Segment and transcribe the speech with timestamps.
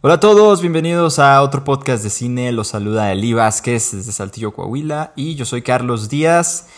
[0.00, 2.52] Hola a todos, bienvenidos a otro podcast de cine.
[2.52, 5.12] Los saluda Eli Vázquez desde Saltillo, Coahuila.
[5.16, 6.68] Y yo soy Carlos Díaz.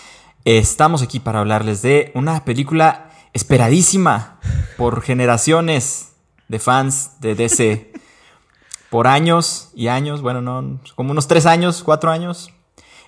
[0.46, 4.40] Estamos aquí para hablarles de una película esperadísima
[4.78, 6.12] por generaciones
[6.48, 7.92] de fans de DC.
[8.88, 12.50] Por años y años, bueno, no, como unos tres años, cuatro años.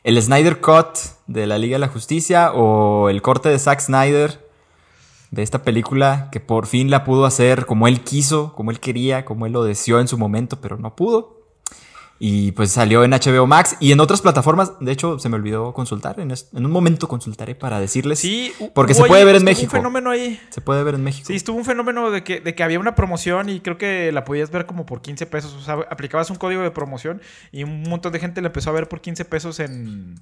[0.05, 4.47] El Snyder Cut de la Liga de la Justicia o el corte de Zack Snyder
[5.33, 9.25] de esta película que por fin la pudo hacer como él quiso, como él quería,
[9.25, 11.41] como él lo deseó en su momento, pero no pudo.
[12.19, 14.79] Y pues salió en HBO Max y en otras plataformas.
[14.79, 16.21] De hecho, se me olvidó consultar.
[16.21, 18.21] En, un momento consultaré para decirles.
[18.21, 19.73] Sí, porque se puede ver en México.
[19.75, 20.39] un fenómeno ahí.
[20.51, 21.27] Se puede ver en México.
[21.27, 24.25] Sí, estuvo un fenómeno de que, de que había una promoción y creo que la
[24.25, 25.55] podías ver como por 15 pesos.
[25.55, 28.75] O sea, aplicabas un código de promoción y un montón de gente la empezó a
[28.75, 30.21] ver por 15 pesos en,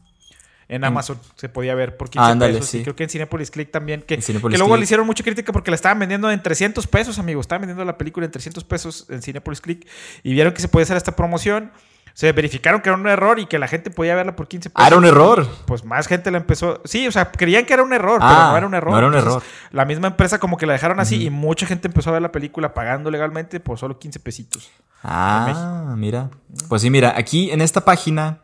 [0.70, 2.74] en Amazon se podía ver por 15 pesos.
[2.74, 4.02] Y creo que en Cinepolis Click también.
[4.02, 7.44] Que, que luego le hicieron mucha crítica porque la estaban vendiendo en 300 pesos, amigos.
[7.44, 9.86] Estaban vendiendo la película en 300 pesos en Cinepolis Click.
[10.22, 11.72] Y vieron que se podía hacer esta promoción.
[12.14, 14.84] Se verificaron que era un error y que la gente podía verla por 15 pesos.
[14.84, 15.48] Ah, era un error.
[15.66, 16.80] Pues más gente la empezó.
[16.84, 18.92] Sí, o sea, creían que era un error, pero ah, no era un error.
[18.92, 19.42] No era un error.
[19.72, 22.30] la misma empresa como que la dejaron así y mucha gente empezó a ver la
[22.30, 24.70] película pagando legalmente por solo 15 pesitos.
[25.02, 26.30] Ah, mira.
[26.68, 28.42] Pues sí, mira, aquí en esta página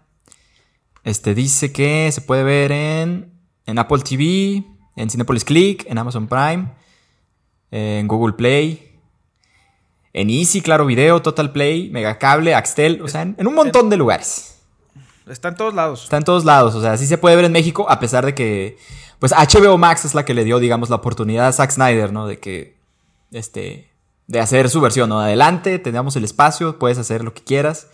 [1.07, 3.33] este dice que se puede ver en,
[3.65, 4.65] en Apple TV,
[4.97, 6.73] en Cinepolis Click, en Amazon Prime,
[7.71, 8.99] en Google Play,
[10.13, 14.59] en Easy, Claro Video, Total Play, Megacable, Axtel, o sea, en, un montón de lugares.
[15.29, 16.03] Está en todos lados.
[16.03, 18.35] Está en todos lados, o sea, sí se puede ver en México, a pesar de
[18.35, 18.77] que,
[19.21, 22.27] pues HBO Max es la que le dio, digamos, la oportunidad a Zack Snyder, ¿no?
[22.27, 22.81] De que,
[23.31, 23.93] este,
[24.27, 25.21] de hacer su versión, ¿no?
[25.21, 27.87] Adelante, tenemos el espacio, puedes hacer lo que quieras.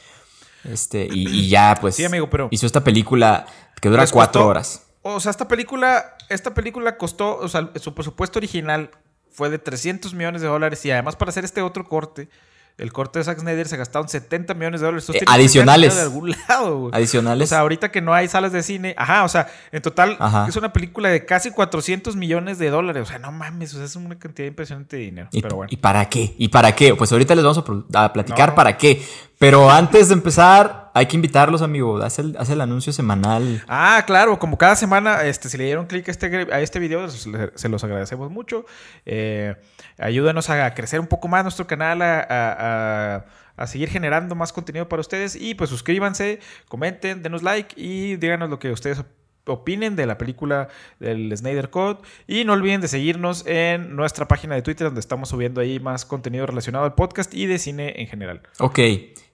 [0.65, 1.97] Este, y, ya, pues.
[1.97, 2.49] Sí, amigo, pero.
[2.51, 3.47] Hizo esta película
[3.81, 4.87] que dura cuatro horas.
[5.03, 6.17] O sea, esta película.
[6.29, 7.39] Esta película costó.
[7.39, 8.91] O sea, su presupuesto original
[9.31, 10.85] fue de 300 millones de dólares.
[10.85, 12.29] Y además, para hacer este otro corte,
[12.78, 15.09] el corte de Zack Snyder se gastaron 70 millones de dólares.
[15.11, 15.95] Eh, adicionales.
[15.95, 17.49] De algún lado, Adicionales.
[17.49, 18.94] O sea, ahorita que no hay salas de cine.
[18.99, 20.19] Ajá, o sea, en total
[20.49, 23.03] es una película de casi 400 millones de dólares.
[23.03, 25.28] O sea, no mames, o sea, es una cantidad impresionante de dinero.
[25.33, 25.69] ¿Y, pero bueno.
[25.72, 26.34] ¿Y para qué?
[26.38, 26.94] ¿Y para qué?
[26.94, 27.59] Pues ahorita les vamos
[27.94, 29.03] a, platicar para qué.
[29.39, 32.03] Pero antes de empezar, hay que invitarlos, amigo.
[32.03, 33.62] Haz el, el, anuncio semanal.
[33.66, 34.38] Ah, claro.
[34.38, 37.84] Como cada semana, este, si le dieron clic a este, a este video, se los
[37.84, 38.66] agradecemos mucho.
[39.06, 39.56] Eh,
[39.98, 43.25] ayúdenos a crecer un poco más nuestro canal, a,
[43.66, 45.34] seguir generando más contenido para ustedes.
[45.34, 49.03] Y pues suscríbanse, comenten, denos like y díganos lo que ustedes
[49.47, 50.69] opinen de la película
[51.00, 55.30] del Snyder Code y no olviden de seguirnos en nuestra página de Twitter donde estamos
[55.30, 58.42] subiendo ahí más contenido relacionado al podcast y de cine en general.
[58.60, 58.78] Ok,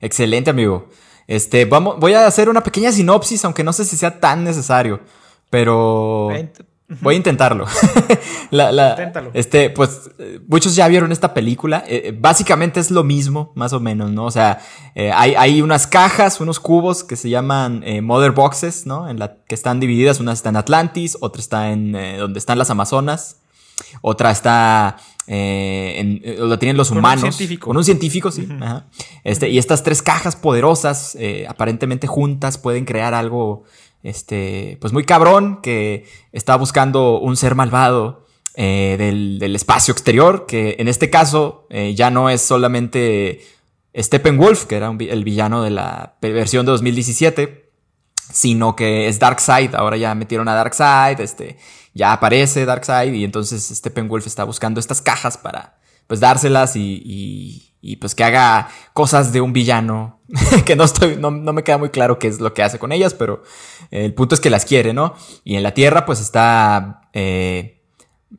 [0.00, 0.88] excelente amigo.
[1.28, 5.00] Este, vamos, voy a hacer una pequeña sinopsis, aunque no sé si sea tan necesario,
[5.50, 6.30] pero
[7.02, 7.66] Voy a intentarlo.
[8.50, 9.30] Inténtalo.
[9.34, 10.10] Este, pues,
[10.46, 11.84] muchos ya vieron esta película.
[11.86, 14.24] Eh, eh, básicamente es lo mismo, más o menos, ¿no?
[14.24, 14.60] O sea,
[14.94, 19.06] eh, hay, hay, unas cajas, unos cubos que se llaman Mother Boxes, ¿no?
[19.06, 20.18] En la que están divididas.
[20.18, 23.36] Una está en Atlantis, otra está en donde están las Amazonas,
[24.00, 24.96] otra está
[25.28, 27.20] en, lo tienen los humanos.
[27.20, 27.66] Con un científico.
[27.66, 28.48] Con un científico, sí.
[29.24, 31.16] Este, y estas tres cajas poderosas,
[31.46, 33.64] aparentemente juntas, pueden crear algo
[34.02, 40.76] este, pues muy cabrón, que está buscando un ser malvado eh, del, espacio exterior, que
[40.78, 43.40] en este caso eh, ya no es solamente
[43.96, 47.67] Steppenwolf, que era el villano de la versión de 2017,
[48.32, 51.58] sino que es Darkseid, ahora ya metieron a Darkseid, este,
[51.94, 57.96] ya aparece Darkseid y entonces Steppenwolf está buscando estas cajas para pues dárselas y y
[57.96, 60.20] pues que haga cosas de un villano
[60.64, 63.14] que no estoy no, me queda muy claro qué es lo que hace con ellas
[63.14, 63.42] pero
[63.90, 67.77] el punto es que las quiere no y en la tierra pues está eh,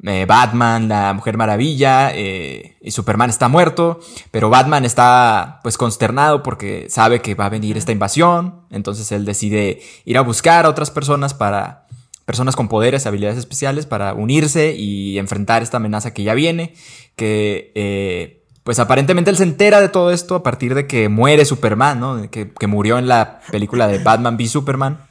[0.04, 4.00] eh, Batman la Mujer Maravilla eh, y Superman está muerto
[4.32, 9.26] pero Batman está pues consternado porque sabe que va a venir esta invasión entonces él
[9.26, 11.88] decide ir a buscar a otras personas para
[12.26, 16.76] personas con poderes, habilidades especiales para unirse y enfrentar esta amenaza que ya viene,
[17.16, 22.00] que pues aparentemente él se entera de todo esto a partir de que muere Superman,
[22.00, 22.30] ¿no?
[22.30, 25.09] Que, murió en la película de Batman v Superman.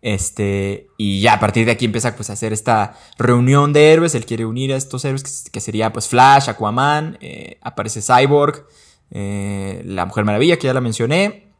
[0.00, 4.14] Este, y ya a partir de aquí empieza pues a hacer esta reunión de héroes.
[4.14, 8.66] Él quiere unir a estos héroes que, sería pues Flash, Aquaman, eh, aparece Cyborg,
[9.10, 11.52] eh, la Mujer Maravilla, que ya la mencioné.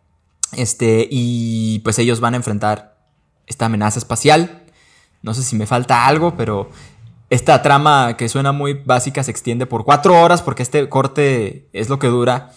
[0.57, 2.97] Este, y pues ellos van a enfrentar
[3.47, 4.65] esta amenaza espacial.
[5.23, 6.71] No sé si me falta algo, pero
[7.31, 11.89] esta trama que suena muy básica se extiende por cuatro horas porque este corte es
[11.89, 12.53] lo que dura.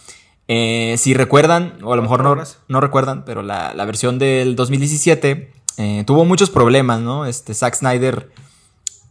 [0.48, 2.36] Eh, si recuerdan, o a lo mejor no,
[2.68, 7.26] no, recuerdan, pero la, versión del 2017 eh, tuvo muchos problemas, ¿no?
[7.26, 8.30] Este Zack Snyder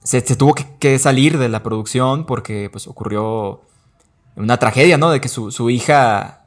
[0.03, 3.63] se, tuvo que, salir de la producción porque pues ocurrió
[4.37, 5.11] una tragedia, ¿no?
[5.11, 6.47] De que su, hija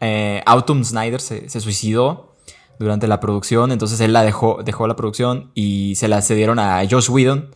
[0.00, 2.34] eh, Autumn Snyder se, suicidó
[2.78, 6.82] durante la producción, entonces él la dejó, dejó la producción y se la cedieron a
[6.88, 7.54] Josh Whedon.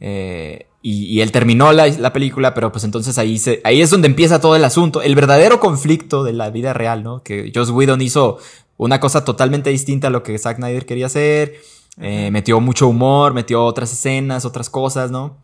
[0.00, 4.40] Eh, y, él terminó la, la, película, pero pues entonces ahí, ahí es donde empieza
[4.40, 7.22] todo el asunto, el verdadero conflicto de la vida real, ¿no?
[7.22, 8.38] Que Josh Whedon hizo
[8.78, 11.56] una cosa totalmente distinta a lo que Zack Snyder quería hacer,
[12.00, 15.36] eh, metió mucho humor, metió otras escenas, otras cosas, ¿no?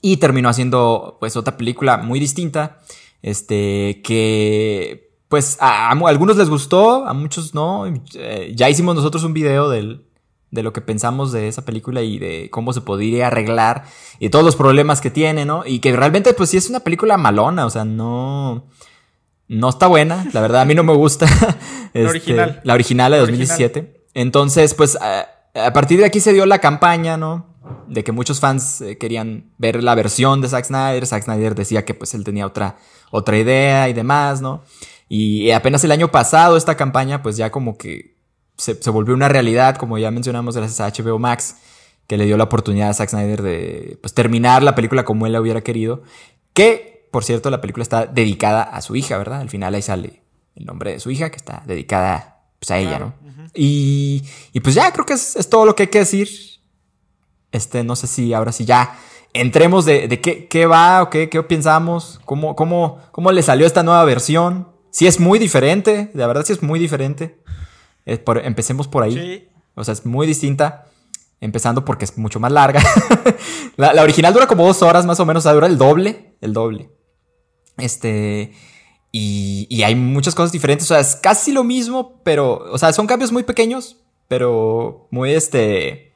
[0.00, 2.78] Y terminó haciendo pues otra película muy distinta,
[3.22, 7.86] este, que pues a, algunos les gustó, a muchos no.
[8.14, 10.04] Eh, ya hicimos nosotros un video del,
[10.50, 13.84] de lo que pensamos de esa película y de cómo se podría arreglar
[14.18, 15.64] y todos los problemas que tiene, ¿no?
[15.66, 18.66] Y que realmente, pues sí es una película malona, o sea, no.
[19.50, 21.26] No está buena, la verdad, a mí no me gusta.
[21.92, 22.60] la este, original.
[22.64, 24.04] La original de 2017.
[24.14, 27.46] Entonces, pues a, a, partir de aquí se dio la campaña, ¿no?
[27.86, 31.06] De que muchos fans eh, querían ver la versión de Zack Snyder.
[31.06, 32.76] Zack Snyder decía que pues él tenía otra,
[33.10, 34.62] otra idea y demás, ¿no?
[35.08, 38.18] Y apenas el año pasado esta campaña pues ya como que
[38.58, 41.56] se, volvió una realidad, como ya mencionamos gracias a HBO Max,
[42.06, 45.32] que le dio la oportunidad a Zack Snyder de pues, terminar la película como él
[45.32, 46.02] la hubiera querido.
[46.52, 49.40] Que, por cierto, la película está dedicada a su hija, ¿verdad?
[49.40, 50.22] Al final ahí sale
[50.58, 53.14] el nombre de su hija, que está dedicada pues, a ella, ¿no?
[53.54, 54.22] y,
[54.52, 56.28] y, pues ya creo que es, es, todo lo que hay que decir.
[57.50, 58.98] Este, no sé si ahora sí ya
[59.32, 63.66] entremos de, de qué, qué, va o qué, qué pensamos, cómo, cómo, cómo le salió
[63.66, 64.68] esta nueva versión.
[64.90, 67.38] Si es muy diferente, de verdad sí es muy diferente
[68.08, 69.12] empecemos por ahí.
[69.12, 69.48] Sí.
[69.74, 70.86] O sea, es muy distinta.
[71.40, 72.82] Empezando porque es mucho más larga.
[73.76, 75.42] la, original dura como dos horas más o menos.
[75.42, 76.36] O sea, dura el doble.
[76.40, 76.90] El doble.
[77.76, 78.52] Este.
[79.10, 80.90] Y, hay muchas cosas diferentes.
[80.90, 82.64] O sea, es casi lo mismo, pero.
[82.70, 83.96] O sea, son cambios muy pequeños,
[84.28, 86.12] pero muy este.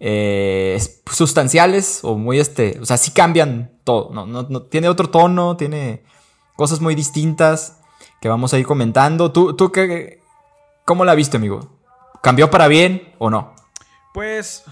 [0.00, 2.78] Eh, sustanciales o muy este.
[2.80, 4.10] O sea, sí cambian todo.
[4.12, 6.02] No, no, no, tiene otro tono, tiene
[6.56, 7.78] cosas muy distintas
[8.20, 9.30] que vamos a ir comentando.
[9.30, 10.22] ¿Tú, tú qué,
[10.84, 11.78] ¿Cómo la viste, amigo?
[12.22, 13.54] ¿Cambió para bien o no?
[14.12, 14.64] Pues.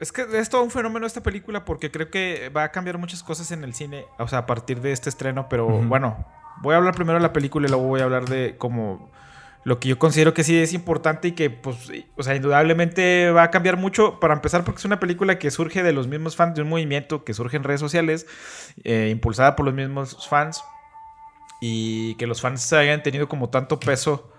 [0.00, 3.22] Es que es todo un fenómeno esta película porque creo que va a cambiar muchas
[3.22, 6.26] cosas en el cine, o sea, a partir de este estreno, pero bueno,
[6.62, 9.10] voy a hablar primero de la película y luego voy a hablar de como
[9.62, 13.44] lo que yo considero que sí es importante y que, pues, o sea, indudablemente va
[13.44, 16.54] a cambiar mucho, para empezar, porque es una película que surge de los mismos fans,
[16.54, 18.26] de un movimiento que surge en redes sociales,
[18.82, 20.62] eh, impulsada por los mismos fans
[21.60, 24.30] y que los fans hayan tenido como tanto peso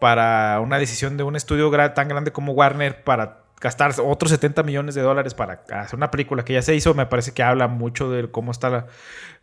[0.00, 4.96] para una decisión de un estudio tan grande como Warner para gastar otros 70 millones
[4.96, 8.10] de dólares para hacer una película que ya se hizo, me parece que habla mucho
[8.10, 8.88] de cómo está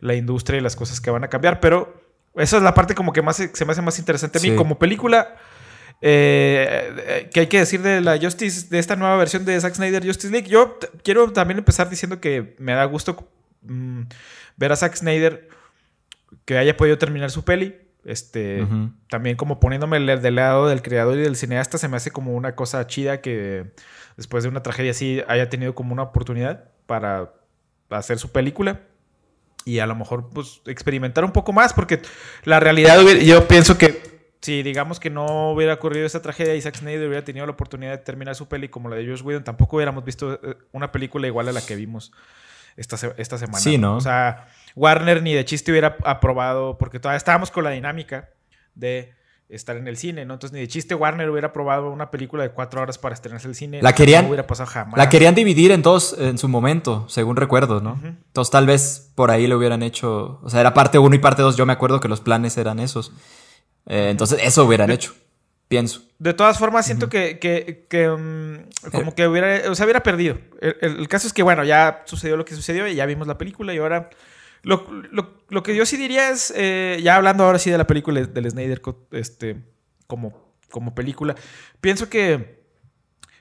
[0.02, 2.04] la, industria y las cosas que van a cambiar, pero
[2.36, 4.56] esa es la parte como que más se me hace más interesante a mí.
[4.56, 5.36] Como película,
[6.02, 10.06] eh, que hay que decir de la Justice, de esta nueva versión de Zack Snyder
[10.06, 13.30] Justice League, yo quiero también empezar diciendo que me da gusto
[13.62, 14.02] mm,
[14.58, 15.48] ver a Zack Snyder
[16.44, 17.78] que haya podido terminar su peli.
[18.06, 18.66] Este,
[19.10, 22.56] también como poniéndome del lado del creador y del cineasta, se me hace como una
[22.56, 23.72] cosa chida que
[24.20, 27.32] después de una tragedia así haya tenido como una oportunidad para
[27.90, 28.82] hacer su película
[29.64, 32.02] y a lo mejor pues experimentar un poco más, porque
[32.44, 36.76] la realidad yo pienso que si digamos que no hubiera ocurrido esa tragedia y Zack
[36.76, 39.78] Snyder hubiera tenido la oportunidad de terminar su peli como la de Josh Whedon, tampoco
[39.78, 42.12] hubiéramos visto eh, una película igual a la que vimos
[42.76, 43.60] esta, esta semana.
[43.60, 43.96] Sí, ¿no?
[43.96, 48.32] O sea, Warner ni de chiste hubiera aprobado, porque todavía estábamos con la dinámica
[48.76, 49.14] de
[49.50, 50.36] estar en el cine, ¿no?
[50.36, 53.56] Entonces ni de chiste Warner hubiera aprobado una película de cuatro horas para estrenarse el
[53.56, 53.82] cine.
[53.82, 54.98] La querían, hubiera pasado jamás.
[54.98, 58.00] La querían dividir en dos en su momento, según recuerdo, ¿no?
[58.04, 61.42] Entonces tal vez por ahí lo hubieran hecho, o sea, era parte uno y parte
[61.42, 63.12] dos, yo me acuerdo que los planes eran esos.
[63.88, 65.14] Eh, entonces eso hubieran hecho
[65.70, 66.02] pienso.
[66.18, 70.38] De todas formas, siento que, que, que mm, como que hubiera, o sea, hubiera perdido.
[70.60, 73.74] El, caso es que, bueno, ya sucedió lo que sucedió y ya vimos la película
[73.74, 74.10] y ahora...
[74.64, 77.88] Lo, lo, lo que yo sí diría es, eh, ya hablando ahora sí de la
[77.88, 79.64] película del Snyder este,
[80.08, 81.36] como, como película,
[81.80, 82.64] pienso que,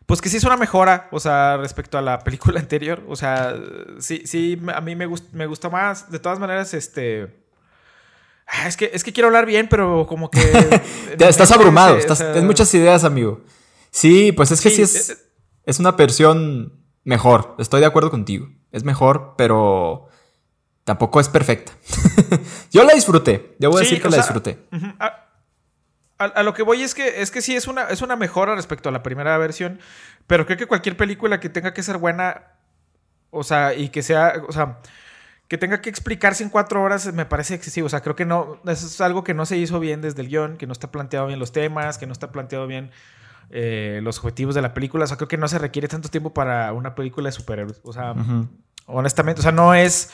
[0.07, 3.55] pues que sí es una mejora, o sea, respecto a la película anterior, o sea,
[3.99, 7.49] sí, sí, a mí me, me gusta más, de todas maneras, este
[8.51, 10.41] Ah, es que, es que quiero hablar bien, pero como que.
[11.19, 13.43] estás abrumado, estás, tienes muchas ideas, amigo.
[13.91, 15.17] Sí, pues es que sí, es, eh,
[15.65, 16.73] es una versión
[17.05, 17.55] mejor.
[17.59, 18.49] Estoy de acuerdo contigo.
[18.73, 20.08] Es mejor, pero
[20.89, 21.73] tampoco es perfecta.
[22.71, 23.55] Yo la disfruté.
[23.59, 24.59] Debo voy decir que la disfruté.
[26.19, 28.89] a, lo que voy es que, es que sí, es una, es una mejora respecto
[28.89, 29.81] a la primera versión.
[30.27, 32.55] Pero creo que cualquier película que tenga que ser buena,
[33.29, 34.79] o sea, y que sea, o sea,
[35.47, 37.85] que tenga que explicarse en cuatro horas me parece excesivo.
[37.89, 40.29] O sea, creo que no, eso es algo que no se hizo bien desde el
[40.29, 42.93] guion, que no está planteado bien los temas, que no está planteado bien
[43.51, 45.05] eh, los objetivos de la película.
[45.05, 47.79] O sea, creo que no se requiere tanto tiempo para una película de superhéroes.
[47.85, 48.15] O sea,
[48.87, 50.13] honestamente, o sea, no es,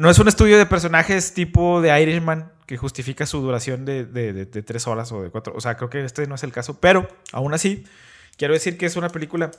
[0.00, 4.32] No es un estudio de personajes tipo de Irishman que justifica su duración de, de,
[4.32, 5.52] de, de tres horas o de cuatro.
[5.54, 6.80] O sea, creo que este no es el caso.
[6.80, 7.84] Pero, aún así,
[8.36, 9.50] quiero decir que es una película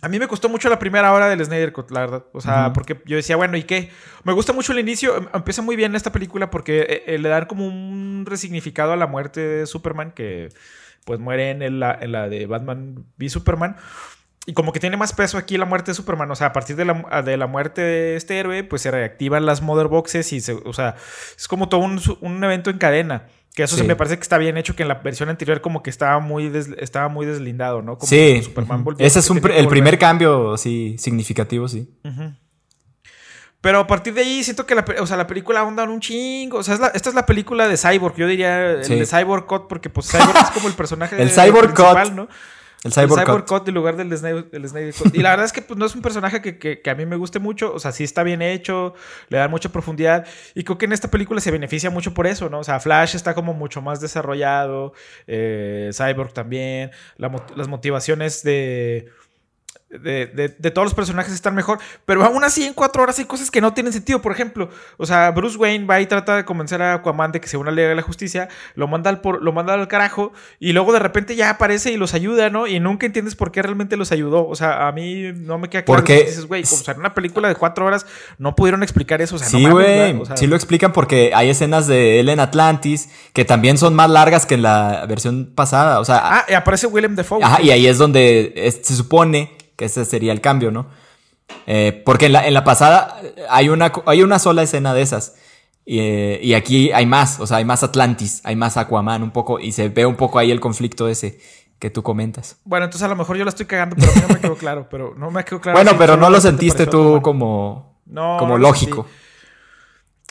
[0.00, 2.24] a mí me costó mucho la primera hora del Snyder Cut, la verdad.
[2.32, 3.90] O sea, porque yo decía, bueno, ¿y qué?
[4.24, 5.16] Me gusta mucho el inicio.
[5.16, 8.96] Em, empieza muy bien esta película porque eh, eh, le dan como un resignificado a
[8.96, 10.48] la muerte de Superman, que
[11.04, 13.76] pues muere en la, en la de Batman v Superman.
[14.48, 16.30] Y como que tiene más peso aquí la muerte de Superman.
[16.30, 19.44] O sea, a partir de la, de la muerte de este héroe, pues se reactivan
[19.44, 20.94] las Mother Boxes y se, o sea,
[21.36, 23.26] es como todo un, un evento en cadena.
[23.54, 23.82] Que eso sí.
[23.82, 26.50] me parece que está bien hecho, que en la versión anterior como que estaba muy,
[26.78, 27.98] estaba muy deslindado, ¿no?
[27.98, 28.40] Como sí.
[28.42, 31.86] Superman Ese es un, el primer cambio, sí, significativo, sí.
[33.60, 36.00] Pero a partir de ahí siento que la, o sea, la película onda en un
[36.00, 36.56] chingo.
[36.56, 38.16] O sea, esta es la película de Cyborg.
[38.16, 41.74] Yo diría el de Cyborg Cut, porque pues Cyborg es como el personaje el Cyborg
[41.74, 42.14] Cut.
[42.14, 42.28] ¿no?
[42.84, 45.14] El Cyborg, el Cut en lugar del Snyder, Cut.
[45.14, 47.06] Y la verdad es que pues, no es un personaje que, que, que, a mí
[47.06, 47.74] me guste mucho.
[47.74, 48.94] O sea, sí está bien hecho,
[49.28, 50.26] le da mucha profundidad.
[50.54, 52.60] Y creo que en esta película se beneficia mucho por eso, ¿no?
[52.60, 54.92] O sea, Flash está como mucho más desarrollado.
[55.26, 56.92] Eh, Cyborg también.
[57.16, 59.08] La, las motivaciones de
[59.90, 61.78] de, de, todos los personajes están mejor.
[62.04, 64.20] Pero aún así, en cuatro horas hay cosas que no tienen sentido.
[64.20, 64.68] Por ejemplo,
[64.98, 67.70] o sea, Bruce Wayne va y trata de convencer a Aquaman de que se una
[67.70, 70.98] Liga de la Justicia, lo manda, al por, lo manda al carajo, y luego de
[70.98, 72.66] repente ya aparece y los ayuda, ¿no?
[72.66, 74.46] Y nunca entiendes por qué realmente los ayudó.
[74.46, 76.00] O sea, a mí no me queda claro.
[76.00, 79.36] Porque dices, güey, o sea, en una película de cuatro horas no pudieron explicar eso.
[79.36, 80.20] O sea, sí, güey.
[80.20, 83.94] O sea, sí lo explican porque hay escenas de él en Atlantis que también son
[83.94, 86.00] más largas que en la versión pasada.
[86.00, 87.42] O sea, ah, y aparece Willem Dafoe.
[87.42, 90.88] Ajá, y ahí es donde es, se supone que ese sería el cambio, ¿no?
[91.66, 95.36] Eh, porque en la, en la, pasada hay una, hay una sola escena de esas.
[95.86, 99.30] Y, eh, y, aquí hay más, o sea, hay más Atlantis, hay más Aquaman un
[99.30, 101.40] poco, y se ve un poco ahí el conflicto ese
[101.78, 102.56] que tú comentas.
[102.64, 105.14] Bueno, entonces a lo mejor yo la estoy cagando, pero no me quedó claro, pero
[105.16, 105.78] no me quedó claro.
[105.78, 109.06] Bueno, pero no lo sentiste tú como, no, como lógico.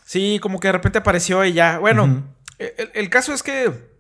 [0.04, 1.80] Sí, como que de repente apareció y ya.
[1.80, 2.24] Bueno, uh -huh.
[2.60, 3.97] el, el, caso es que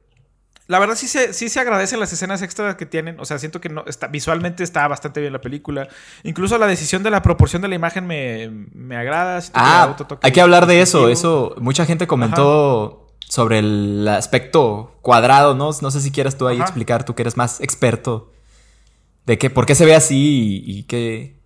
[0.67, 3.19] la verdad sí se, sí se agradecen las escenas extras que tienen.
[3.19, 5.87] O sea, siento que no, está, visualmente está bastante bien la película.
[6.23, 9.41] Incluso la decisión de la proporción de la imagen me, me agrada.
[9.53, 11.07] Ah, hay que hablar de eso.
[11.07, 13.29] Eso, mucha gente comentó Ajá.
[13.29, 15.71] sobre el aspecto cuadrado, ¿no?
[15.81, 16.65] No sé si quieras tú ahí Ajá.
[16.65, 18.33] explicar, tú que eres más experto.
[19.25, 21.37] De qué, por qué se ve así y, y qué.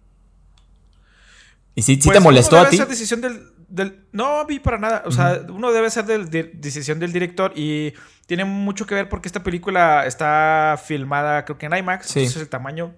[1.75, 2.75] ¿Y si, si pues, te molestó a ti?
[2.75, 5.03] Esa decisión del, del, no vi para nada.
[5.05, 5.55] O sea, uh -huh.
[5.55, 7.93] uno debe ser de, de, decisión del director y
[8.27, 12.07] tiene mucho que ver porque esta película está filmada, creo que en IMAX.
[12.07, 12.19] Sí.
[12.19, 12.93] Entonces el tamaño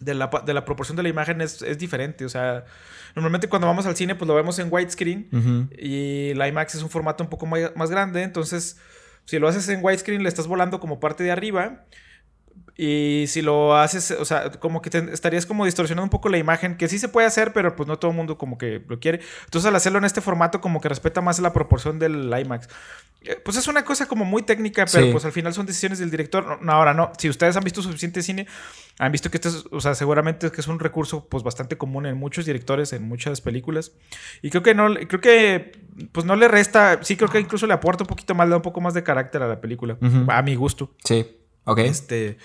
[0.00, 2.24] de la, de la proporción de la imagen es, es, diferente.
[2.24, 2.64] O sea,
[3.14, 5.78] normalmente cuando vamos al cine, pues lo vemos en widescreen uh -huh.
[5.78, 8.22] y la IMAX es un formato un poco más, más grande.
[8.22, 8.78] Entonces,
[9.24, 11.84] si lo haces en widescreen, le estás volando como parte de arriba.
[12.76, 16.36] Y si lo haces, o sea, como que te estarías como distorsionando un poco la
[16.36, 19.00] imagen, que sí se puede hacer, pero pues no todo el mundo como que lo
[19.00, 19.20] quiere.
[19.44, 22.68] Entonces al hacerlo en este formato como que respeta más la proporción del IMAX.
[23.22, 25.12] Eh, pues es una cosa como muy técnica, pero sí.
[25.12, 26.62] pues al final son decisiones del director.
[26.62, 28.46] No, ahora no, si ustedes han visto suficiente cine,
[28.98, 32.06] han visto que este es, o sea, seguramente que es un recurso pues bastante común
[32.06, 33.92] en muchos directores, en muchas películas.
[34.42, 35.72] Y creo que no, creo que
[36.12, 38.56] pues no le resta, sí creo que incluso le aporta un poquito más, le da
[38.56, 40.26] un poco más de carácter a la película, uh -huh.
[40.28, 40.94] a mi gusto.
[41.04, 41.26] Sí.
[41.66, 41.78] Ok.
[41.80, 42.38] Este.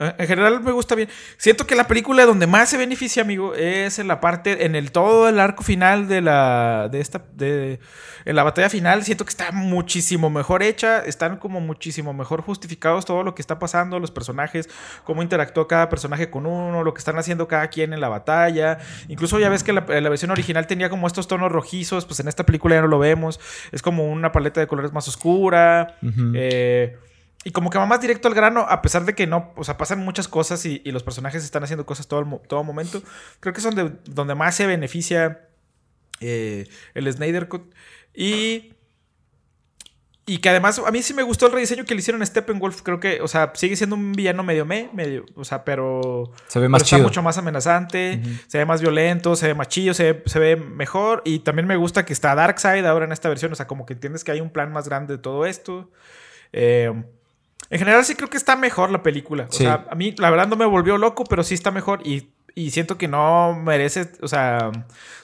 [0.00, 1.08] En general me gusta bien.
[1.36, 4.90] Siento que la película donde más se beneficia, amigo, es en la parte, en el
[4.90, 7.78] todo el arco final de la, de esta, de,
[8.24, 9.04] en la batalla final.
[9.04, 13.60] Siento que está muchísimo mejor hecha, están como muchísimo mejor justificados todo lo que está
[13.60, 14.68] pasando, los personajes,
[15.04, 18.78] cómo interactúa cada personaje con uno, lo que están haciendo cada quien en la batalla.
[19.06, 22.26] Incluso ya ves que la, la versión original tenía como estos tonos rojizos, pues en
[22.26, 23.38] esta película ya no lo vemos.
[23.70, 25.96] Es como una paleta de colores más oscura.
[26.02, 26.32] Uh -huh.
[26.34, 26.98] eh,
[27.44, 29.76] y como que va más directo al grano, a pesar de que no, o sea,
[29.76, 33.02] pasan muchas cosas y, y los personajes están haciendo cosas todo, el, todo momento.
[33.40, 35.48] Creo que es donde, donde más se beneficia
[36.20, 37.72] eh, el Snyder Cut.
[38.14, 38.70] Y.
[40.26, 42.80] Y que además, a mí sí me gustó el rediseño que le hicieron a Steppenwolf.
[42.80, 46.32] Creo que, o sea, sigue siendo un villano medio me, medio, o sea, pero.
[46.46, 46.96] Se ve más pero chido.
[47.00, 48.44] Está mucho más amenazante, uh -huh.
[48.46, 51.20] se ve más violento, se ve más chillo, se ve, se ve mejor.
[51.26, 53.52] Y también me gusta que está Darkseid ahora en esta versión.
[53.52, 55.90] O sea, como que entiendes que hay un plan más grande de todo esto.
[56.54, 56.90] Eh,
[57.70, 59.46] en general sí creo que está mejor la película.
[59.48, 59.64] O sí.
[59.64, 62.70] sea, a mí la verdad no me volvió loco, pero sí está mejor y, y
[62.70, 64.70] siento que no merece, o sea,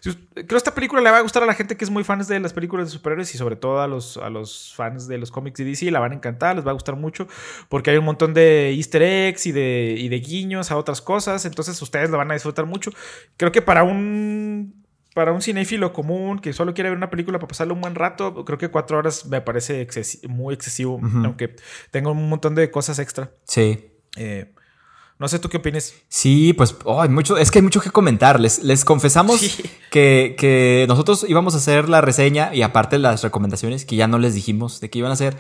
[0.03, 2.27] creo que esta película le va a gustar a la gente que es muy fans
[2.27, 5.31] de las películas de superhéroes y sobre todo a los, a los fans de los
[5.31, 7.29] cómics de DC, la van a encantar, les va a gustar mucho
[7.69, 11.45] porque hay un montón de easter eggs y de, y de guiños a otras cosas,
[11.45, 12.91] entonces ustedes la van a disfrutar mucho.
[13.37, 14.81] Creo que para un
[15.21, 18.43] para un cinéfilo común que solo quiere ver una película para pasarle un buen rato,
[18.47, 21.27] creo que cuatro horas me parece excesi muy excesivo, uh -huh.
[21.27, 21.57] aunque
[21.91, 23.31] tengo un montón de cosas extra.
[23.45, 23.91] Sí.
[24.17, 24.55] Eh,
[25.19, 25.93] No sé tú qué opinas.
[26.09, 28.41] Sí, pues oh, hay mucho, es que hay mucho que comentar.
[28.41, 29.39] Les, les confesamos
[29.91, 34.19] que, que nosotros íbamos a hacer la reseña y aparte las recomendaciones que ya no
[34.19, 35.37] les dijimos de qué iban a hacer.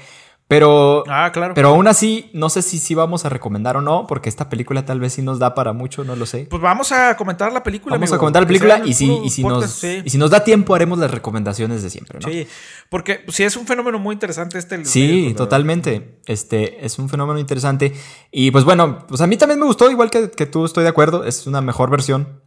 [0.51, 1.55] Pero, ah, claro.
[1.55, 4.85] pero aún así, no sé si sí vamos a recomendar o no, porque esta película
[4.85, 6.49] tal vez sí nos da para mucho, no lo sé.
[6.51, 7.95] Pues vamos a comentar la película.
[7.95, 10.75] Vamos a comentar la película y si, y, si nos, y si nos da tiempo
[10.75, 12.29] haremos las recomendaciones de siempre, ¿no?
[12.29, 12.49] Sí,
[12.89, 14.85] porque sí es un fenómeno muy interesante este.
[14.87, 16.19] Sí, totalmente.
[16.27, 17.93] Este es un fenómeno interesante.
[18.33, 20.91] Y pues bueno, pues a mí también me gustó, igual que, que tú estoy de
[20.91, 22.40] acuerdo, es una mejor versión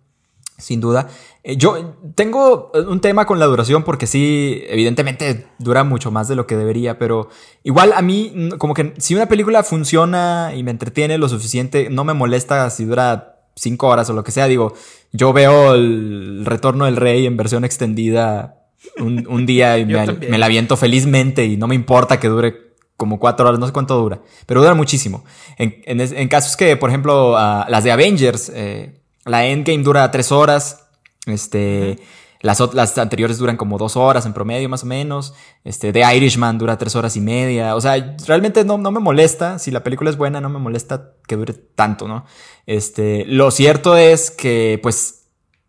[0.58, 1.08] sin duda.
[1.44, 6.36] Eh, yo tengo un tema con la duración porque sí, evidentemente dura mucho más de
[6.36, 7.30] lo que debería, pero
[7.64, 12.04] igual a mí, como que si una película funciona y me entretiene lo suficiente, no
[12.04, 14.48] me molesta si dura cinco horas o lo que sea.
[14.48, 14.74] Digo,
[15.12, 18.60] yo veo el Retorno del Rey en versión extendida
[18.98, 23.48] un, día y me, la aviento felizmente y no me importa que dure como cuatro
[23.48, 25.26] horas, no sé cuánto dura, pero dura muchísimo.
[25.58, 30.88] En, casos que, por ejemplo, las de Avengers, eh, la Endgame dura tres horas.
[31.26, 32.00] Este.
[32.42, 35.34] Las, las, anteriores duran como dos horas en promedio, más o menos.
[35.64, 37.74] Este, The Irishman dura tres horas y media.
[37.74, 39.60] O sea, realmente no, no, me molesta.
[39.60, 42.26] Si la película es buena, no me molesta que dure tanto, ¿no?
[42.66, 45.28] Este, lo cierto es que, pues,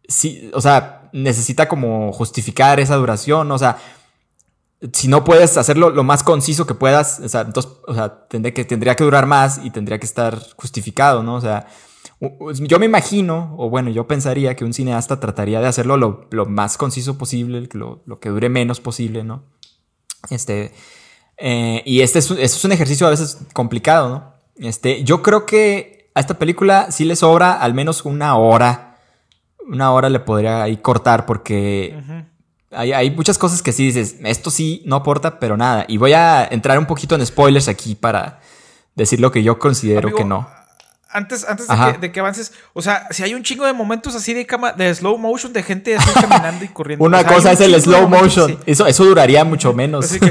[0.09, 3.53] sí, o sea, necesita como justificar esa duración.
[3.53, 3.79] O sea,
[4.93, 8.53] si no puedes hacerlo lo más conciso que puedas, o sea, entonces, o sea, tendría
[8.53, 11.37] que, tendría que durar más y tendría que estar justificado, ¿no?
[11.37, 11.69] O sea,
[12.61, 16.77] yo me imagino, o bueno, yo pensaría que un cineasta trataría de hacerlo lo, más
[16.77, 19.43] conciso posible, lo, lo, que dure menos posible, ¿no?
[20.31, 20.73] Este,
[21.37, 24.35] eh, y este es, es, un ejercicio a veces complicado, ¿no?
[24.57, 28.99] Este, yo creo que a esta película sí le sobra al menos una hora.
[29.67, 31.97] Una hora le podría ahí cortar porque
[32.71, 35.87] hay, hay, muchas cosas que sí dices, esto sí no aporta, pero nada.
[35.89, 38.41] Y voy a entrar un poquito en spoilers aquí para
[38.95, 40.47] decir lo que yo considero que no
[41.15, 41.67] antes, antes
[42.01, 44.95] de que, avances, o sea, si hay un chingo de momentos así de cama, de
[44.95, 47.05] slow motion, de gente así caminando y corriendo.
[47.05, 48.59] Una cosa es el slow motion.
[48.67, 50.19] Eso, eso duraría mucho menos.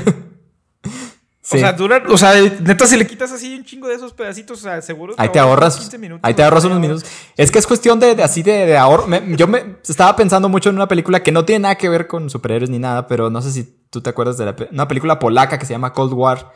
[1.52, 4.60] O sea, dura, o sea, neta, si le quitas así un chingo de esos pedacitos,
[4.60, 5.13] o sea, seguro.
[5.17, 5.91] Ahí te ahorras.
[6.22, 7.06] ahí te ahorras unos minutos.
[7.36, 9.08] Es que es cuestión de, así de, de ahorro.
[9.36, 12.30] yo me estaba pensando mucho en una película que no tiene nada que ver con
[12.30, 15.60] superhéroes ni nada, pero no sé si tú te acuerdas de la, una película polaca
[15.60, 16.54] que se llama Cold War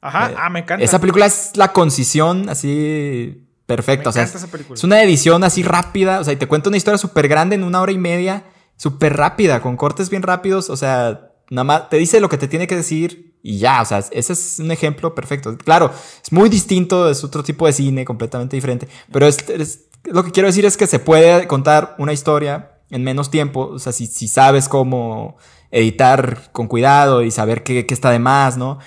[0.00, 0.84] Ajá, eh, ah, me encanta.
[0.84, 4.10] Esa película es la concisión así perfecta.
[4.10, 6.20] o sea, es una edición así rápida.
[6.20, 8.44] O sea, y te cuenta una historia súper grande en una hora y media,
[8.76, 10.70] súper rápida, con cortes bien rápidos.
[10.70, 13.82] O sea, nada más te dice lo que te tiene que decir y ya.
[13.82, 15.56] O sea, ese es un ejemplo perfecto.
[15.58, 18.88] Claro, es muy distinto, es otro tipo de cine, completamente diferente.
[19.12, 23.30] Pero es, lo que quiero decir es que se puede contar una historia en menos
[23.30, 23.66] tiempo.
[23.66, 25.36] O sea, si, si sabes cómo
[25.70, 28.78] editar con cuidado y saber qué, qué está de más, ¿no?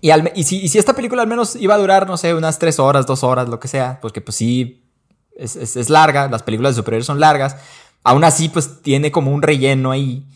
[0.00, 2.58] Y, y, si, y, si, esta película al menos iba a durar, no sé, unas
[2.58, 4.84] tres horas, dos horas, lo que sea, porque pues sí,
[5.36, 7.56] es, es, es larga, las películas de superhéroes son largas,
[8.02, 10.26] aún así pues tiene como un relleno ahí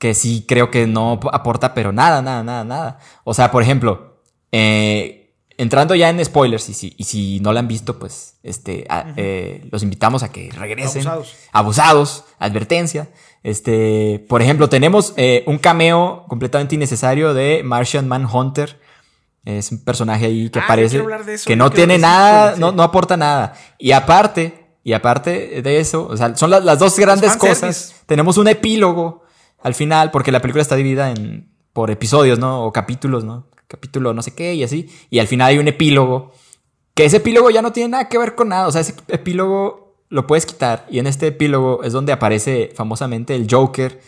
[0.00, 2.98] que sí creo que no aporta, pero nada, nada, nada, nada.
[3.22, 7.60] O sea, por ejemplo, eh, entrando ya en spoilers, y si, y si no la
[7.60, 11.06] han visto, pues este, eh, los invitamos a que regresen.
[11.06, 11.36] Abusados.
[11.52, 13.10] Abusados, advertencia.
[13.42, 18.80] Este, por ejemplo, tenemos eh, un cameo completamente innecesario de Martian Manhunter
[19.44, 21.02] es un personaje ahí que ah, parece
[21.46, 23.54] que no tiene nada, no, no aporta nada.
[23.78, 27.94] Y aparte, y aparte de eso, o sea, son las, dos grandes cosas.
[28.06, 29.24] Tenemos un epílogo
[29.62, 32.64] al final, porque la película está dividida en por episodios, ¿no?
[32.64, 33.46] O capítulos, ¿no?
[33.68, 34.90] Capítulo no sé qué y así.
[35.10, 36.32] Y al final hay un epílogo.
[36.94, 38.66] Que ese epílogo ya no tiene nada que ver con nada.
[38.66, 40.86] O sea, ese epílogo lo puedes quitar.
[40.90, 44.00] Y en este epílogo es donde aparece famosamente el Joker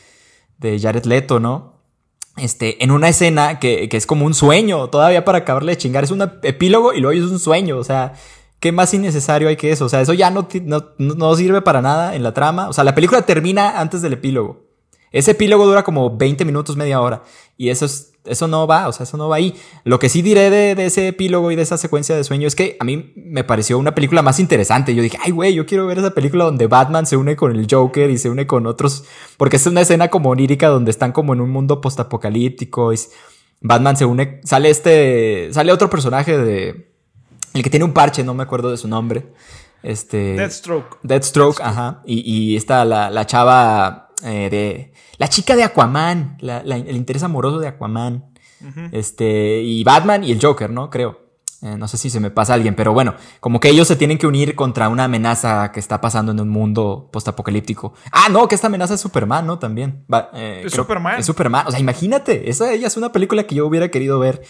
[0.58, 1.71] de Jared Leto, ¿no?
[2.36, 6.04] Este, en una escena que, que, es como un sueño, todavía para acabarle de chingar.
[6.04, 8.14] Es un epílogo y luego es un sueño, o sea,
[8.60, 9.84] ¿qué más innecesario hay que eso?
[9.84, 12.68] O sea, eso ya no, no, no sirve para nada en la trama.
[12.68, 14.64] O sea, la película termina antes del epílogo.
[15.10, 17.22] Ese epílogo dura como 20 minutos, media hora.
[17.56, 19.54] Y eso es, eso no va, o sea, eso no va ahí.
[19.84, 22.54] Lo que sí diré de, de, ese epílogo y de esa secuencia de sueño es
[22.54, 24.94] que a mí me pareció una película más interesante.
[24.94, 27.66] Yo dije, ay, güey, yo quiero ver esa película donde Batman se une con el
[27.68, 29.04] Joker y se une con otros,
[29.36, 32.92] porque es una escena como onírica donde están como en un mundo postapocalíptico.
[32.92, 32.98] Y
[33.60, 36.92] Batman se une, sale este, sale otro personaje de,
[37.54, 39.26] el que tiene un parche, no me acuerdo de su nombre.
[39.82, 40.34] Este.
[40.34, 40.98] Deathstroke.
[41.02, 42.02] Deathstroke, ajá.
[42.06, 42.20] Y,
[42.52, 47.68] y está la, la chava eh, de la chica de Aquaman, el interés amoroso de
[47.68, 48.32] Aquaman,
[48.92, 50.90] este, y Batman y el Joker, ¿no?
[50.90, 51.20] Creo.
[51.62, 54.18] Eh, no sé si se me pasa alguien, pero bueno, como que ellos se tienen
[54.18, 57.94] que unir contra una amenaza que está pasando en un mundo postapocalíptico.
[58.10, 59.60] Ah, no, que esta amenaza es Superman, ¿no?
[59.60, 60.04] También.
[60.34, 61.20] Eh, es Superman.
[61.20, 61.68] Es Superman.
[61.68, 64.42] O sea, imagínate, esa ella es una película que yo hubiera querido ver.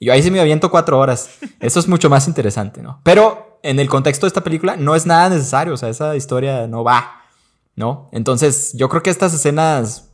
[0.00, 1.30] Y ahí se me aviento cuatro horas.
[1.60, 3.00] Eso es mucho más interesante, ¿no?
[3.04, 6.66] Pero en el contexto de esta película no es nada necesario, o sea, esa historia
[6.66, 7.22] no va,
[7.76, 8.08] ¿no?
[8.12, 10.10] Entonces, yo creo que estas escenas,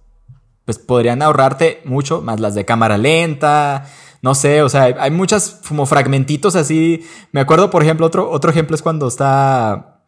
[0.64, 3.87] pues podrían ahorrarte mucho, más las de cámara lenta,
[4.22, 7.05] no sé, o sea, hay, muchas como fragmentitos así.
[7.33, 10.03] Me acuerdo, por ejemplo, otro, otro ejemplo es cuando está,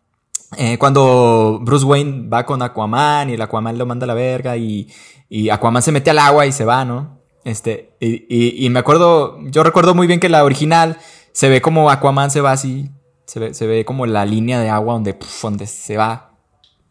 [0.57, 4.57] eh, cuando Bruce Wayne va con Aquaman y el Aquaman lo manda a la verga
[4.57, 4.89] y,
[5.29, 7.19] y Aquaman se mete al agua y se va, ¿no?
[7.45, 10.99] Este, y, y, me acuerdo, yo recuerdo muy bien que la original
[11.33, 12.91] se ve como Aquaman se va así,
[13.27, 16.34] se ve, se ve como la línea de agua donde, donde se va.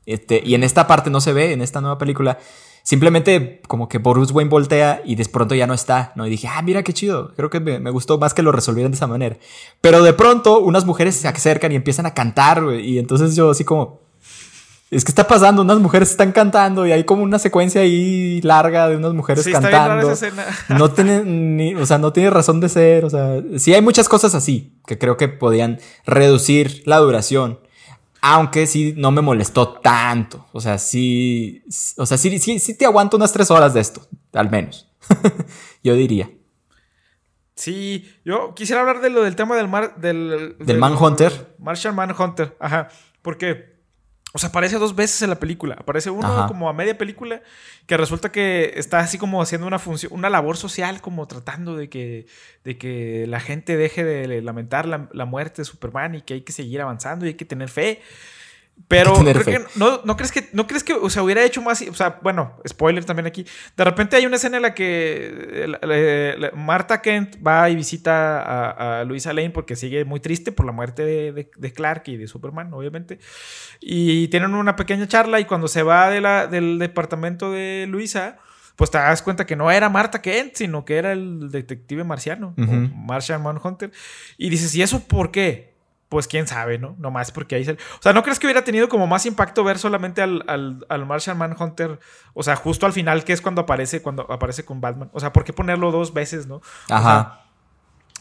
[0.06, 2.40] Este, y en esta parte no se ve, en esta nueva película,
[2.84, 6.28] simplemente como que Bruce Wayne voltea y de pronto ya no está, ¿no?
[6.28, 8.92] Y dije, ah, mira qué chido, creo que me, me gustó más que lo resolvieran
[8.92, 9.38] de esa manera.
[9.82, 13.64] Pero de pronto unas mujeres se acercan y empiezan a cantar, y entonces yo así
[13.64, 14.02] como,
[14.94, 18.88] es que está pasando, unas mujeres están cantando y hay como una secuencia ahí larga
[18.90, 20.14] de unas mujeres cantando.
[20.70, 24.08] no tiene ni, o sea, no tiene razón de ser, o sea, sí hay muchas
[24.08, 27.60] cosas así que creo que podían reducir la duración.
[28.26, 30.48] Aunque sí no me molestó tanto.
[30.54, 31.62] O sea, sí.
[31.98, 34.90] O sea, sí, sí, sí te aguanto unas tres horas de esto, al menos.
[35.84, 36.32] yo diría.
[37.54, 39.98] Sí, yo quisiera hablar de lo del tema del mar.
[39.98, 41.54] Del, del, Manhunter.
[41.60, 42.88] Martian Manhunter, ajá.
[43.22, 43.73] Porque
[44.36, 45.76] o sea, aparece dos veces en la película.
[45.80, 47.44] Aparece uno como a media película
[47.86, 51.88] que resulta que está así como haciendo una función, una labor social, como tratando de
[51.88, 52.26] que,
[52.64, 56.42] de que la gente deje de lamentar la, la muerte de Superman y que hay
[56.42, 58.02] que seguir avanzando y hay que tener fe.
[58.88, 61.82] Pero creo que no, no, crees que no crees que o sea, hubiera hecho más,
[61.82, 63.46] o sea, bueno, spoiler también aquí.
[63.76, 69.04] De repente hay una escena en la que Marta Kent va y visita a, a,
[69.04, 72.74] Luisa Lane porque sigue muy triste por la muerte de, de, Clark y de Superman,
[72.74, 73.20] obviamente.
[73.80, 78.38] Y tienen una pequeña charla y cuando se va de la, del departamento de Luisa,
[78.76, 82.54] pues te das cuenta que no era Marta Kent, sino que era el detective marciano,
[82.58, 83.92] Martian Manhunter.
[84.38, 85.73] Y dices, ¿y eso por qué?
[86.14, 86.96] Pues quién sabe, ¿no?
[87.00, 87.74] Nomás porque ahí se...
[87.74, 91.06] O sea, ¿no crees que hubiera tenido como más impacto ver solamente al, al, al
[91.06, 92.00] Martian Manhunter?
[92.34, 95.10] O sea, justo al final, que es cuando aparece, cuando aparece con Batman.
[95.12, 96.62] O sea, ¿por qué ponerlo dos veces, no?
[96.90, 97.43] Ajá.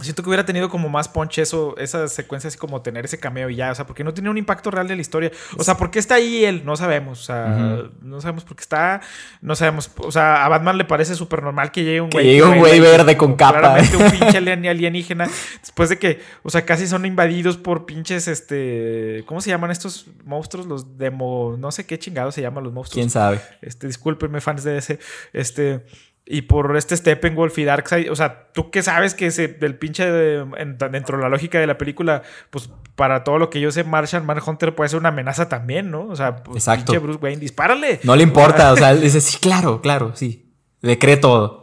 [0.00, 3.50] Siento que hubiera tenido como más punch eso, esa secuencia así como tener ese cameo
[3.50, 5.31] y ya, o sea, porque no tiene un impacto real de la historia.
[5.59, 6.62] O sea, ¿por qué está ahí él?
[6.64, 9.02] No sabemos, o sea, no sabemos por qué está,
[9.42, 12.24] no sabemos, o sea, a Batman le parece súper normal que llegue un güey.
[12.24, 13.59] Que llegue un güey verde con capa.
[13.59, 14.38] Claramente un pinche
[14.70, 15.28] alienígena,
[15.61, 20.07] después de que, o sea, casi son invadidos por pinches, este, ¿cómo se llaman estos
[20.24, 20.66] monstruos?
[20.66, 22.94] Los demo, no sé qué chingados se llaman los monstruos.
[22.94, 23.42] ¿Quién sabe?
[23.61, 24.98] Este, discúlpenme fans de ese,
[25.35, 25.85] este...
[26.25, 30.09] Y por este Steppenwolf y Darkseid, o sea, tú que sabes que ese, del pinche
[30.09, 34.25] dentro de la lógica de la película, pues para todo lo que yo sé, Martian
[34.25, 36.07] Manhunter puede ser una amenaza también, ¿no?
[36.07, 38.01] O sea, pues, pinche Bruce Wayne, dispárale.
[38.05, 40.53] No le importa, o sea, dice, sí, claro, claro, sí.
[40.81, 41.62] Le cree todo.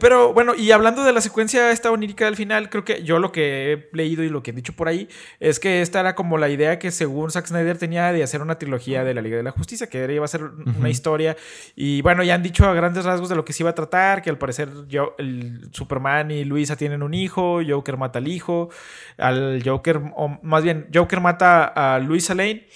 [0.00, 3.32] Pero bueno, y hablando de la secuencia esta onírica del final, creo que yo lo
[3.32, 5.08] que he leído y lo que he dicho por ahí
[5.38, 8.58] es que esta era como la idea que según Zack Snyder tenía de hacer una
[8.58, 11.36] trilogía de la Liga de la Justicia, que iba a ser una historia.
[11.74, 14.22] Y bueno, ya han dicho a grandes rasgos de lo que se iba a tratar,
[14.22, 18.70] que al parecer yo, el Superman y Luisa tienen un hijo, Joker mata al hijo,
[19.18, 22.66] al Joker, o más bien, Joker mata a Luisa Lane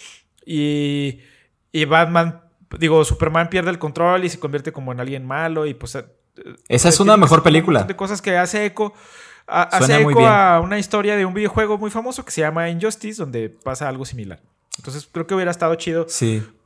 [0.44, 1.20] y,
[1.72, 2.42] y Batman,
[2.78, 5.96] digo, Superman pierde el control y se convierte como en alguien malo y pues
[6.68, 7.84] esa es una mejor película.
[7.84, 8.94] De cosas que hace eco.
[9.46, 13.48] hace eco a una historia de un videojuego muy famoso que se llama Injustice, donde
[13.48, 14.40] pasa algo similar.
[14.78, 16.06] Entonces creo que hubiera estado chido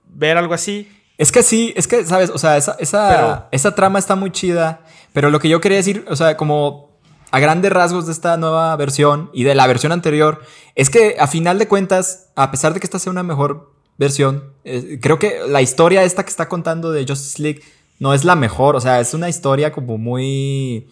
[0.06, 0.90] ver algo así.
[1.16, 2.30] Es que sí, es que, ¿sabes?
[2.30, 4.80] O sea, esa, esa, esa trama está muy chida.
[5.12, 6.90] Pero lo que yo quería decir, o sea, como
[7.30, 10.42] a grandes rasgos de esta nueva versión y de la versión anterior,
[10.74, 14.52] es que a final de cuentas, a pesar de que esta sea una mejor versión,
[14.64, 17.62] eh, creo que la historia esta que está contando de Justice League
[17.98, 18.76] no es la mejor.
[18.76, 20.88] O sea, es una historia como muy.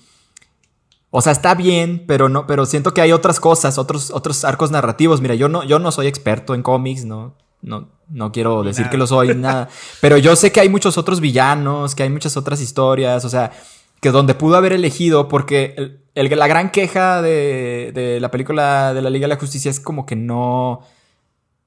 [1.11, 4.71] O sea, está bien, pero no, pero siento que hay otras cosas, otros, otros arcos
[4.71, 5.21] narrativos.
[5.21, 8.97] Mira, yo no, yo no soy experto en cómics, no, no, no quiero decir que
[8.97, 9.69] lo soy, nada.
[10.01, 13.53] Pero yo sé que hay muchos otros villanos, que hay muchas otras historias, o sea,
[14.01, 19.03] que donde pudo haber elegido, porque el, la gran queja de, de, la película de
[19.03, 20.81] la Liga de la Justicia es como que no,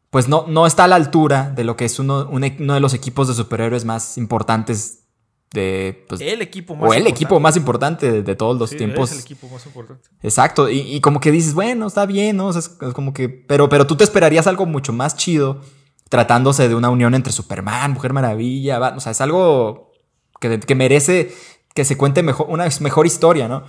[0.10, 2.94] pues no, no está a la altura de lo que es uno, uno de los
[2.94, 5.05] equipos de superhéroes más importantes
[5.52, 9.12] de pues, el equipo más o el equipo más importante de, todos los tiempos.
[9.12, 10.10] Es el equipo más importante.
[10.22, 12.50] Exacto, y, como que dices, bueno, está bien, ¿no?
[12.50, 15.62] es, como que pero pero tú te esperarías algo mucho más chido
[16.10, 19.92] tratándose de una unión entre Superman, Mujer Maravilla, o sea, es algo
[20.40, 21.34] que, que merece
[21.74, 23.64] que se cuente mejor una mejor historia, ¿no?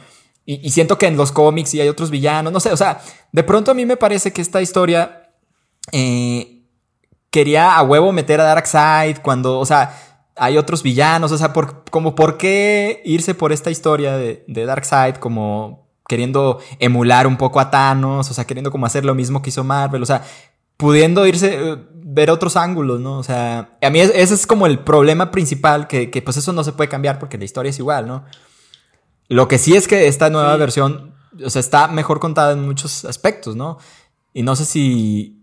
[0.48, 3.00] Y, siento que en los cómics y hay otros villanos, no sé, o sea,
[3.32, 5.32] de pronto a mí me parece que esta historia
[5.90, 6.62] eh,
[7.30, 11.84] quería a huevo meter a Darkseid cuando, o sea, hay otros villanos, o sea, por,
[11.90, 17.58] como por qué irse por esta historia de, de Darkseid como queriendo emular un poco
[17.58, 20.22] a Thanos, o sea, queriendo como hacer lo mismo que hizo Marvel, o sea,
[20.76, 23.18] pudiendo irse, eh, ver otros ángulos, ¿no?
[23.18, 26.64] O sea, a mí ese es como el problema principal, que, que, pues eso no
[26.64, 28.24] se puede cambiar porque la historia es igual, ¿no?
[29.28, 33.04] Lo que sí es que esta nueva versión, o sea, está mejor contada en muchos
[33.04, 33.78] aspectos, ¿no?
[34.32, 35.42] Y no sé si,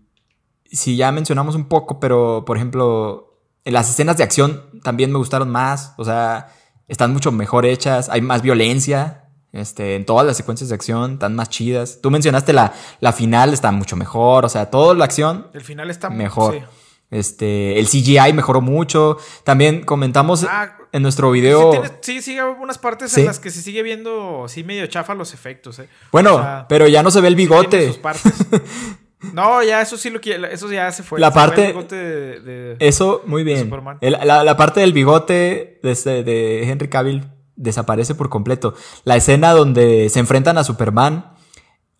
[0.64, 3.33] si ya mencionamos un poco, pero por ejemplo,
[3.64, 6.48] las escenas de acción también me gustaron más, o sea,
[6.88, 9.24] están mucho mejor hechas, hay más violencia,
[9.54, 12.00] este, en todas las secuencias de acción están más chidas.
[12.02, 14.44] Tú mencionaste la, la final, está mucho mejor.
[14.44, 15.46] O sea, toda la acción.
[15.54, 16.68] El final está mejor.
[17.12, 19.16] Este, el CGI mejoró mucho.
[19.44, 21.70] También comentamos ah, en nuestro video.
[22.00, 25.32] Sí, sí, hay algunas partes en las que se sigue viendo así medio chafa los
[25.32, 25.78] efectos.
[25.78, 25.88] Eh.
[26.10, 27.94] Bueno, pero ya no se ve el bigote.
[29.32, 31.20] No, ya eso sí lo quiero, eso ya se fue.
[31.20, 33.70] La parte de, eso muy bien.
[34.00, 37.24] la, la, parte del bigote de, este, de Henry Cavill
[37.56, 38.74] desaparece por completo.
[39.04, 41.33] La escena donde se enfrentan a Superman,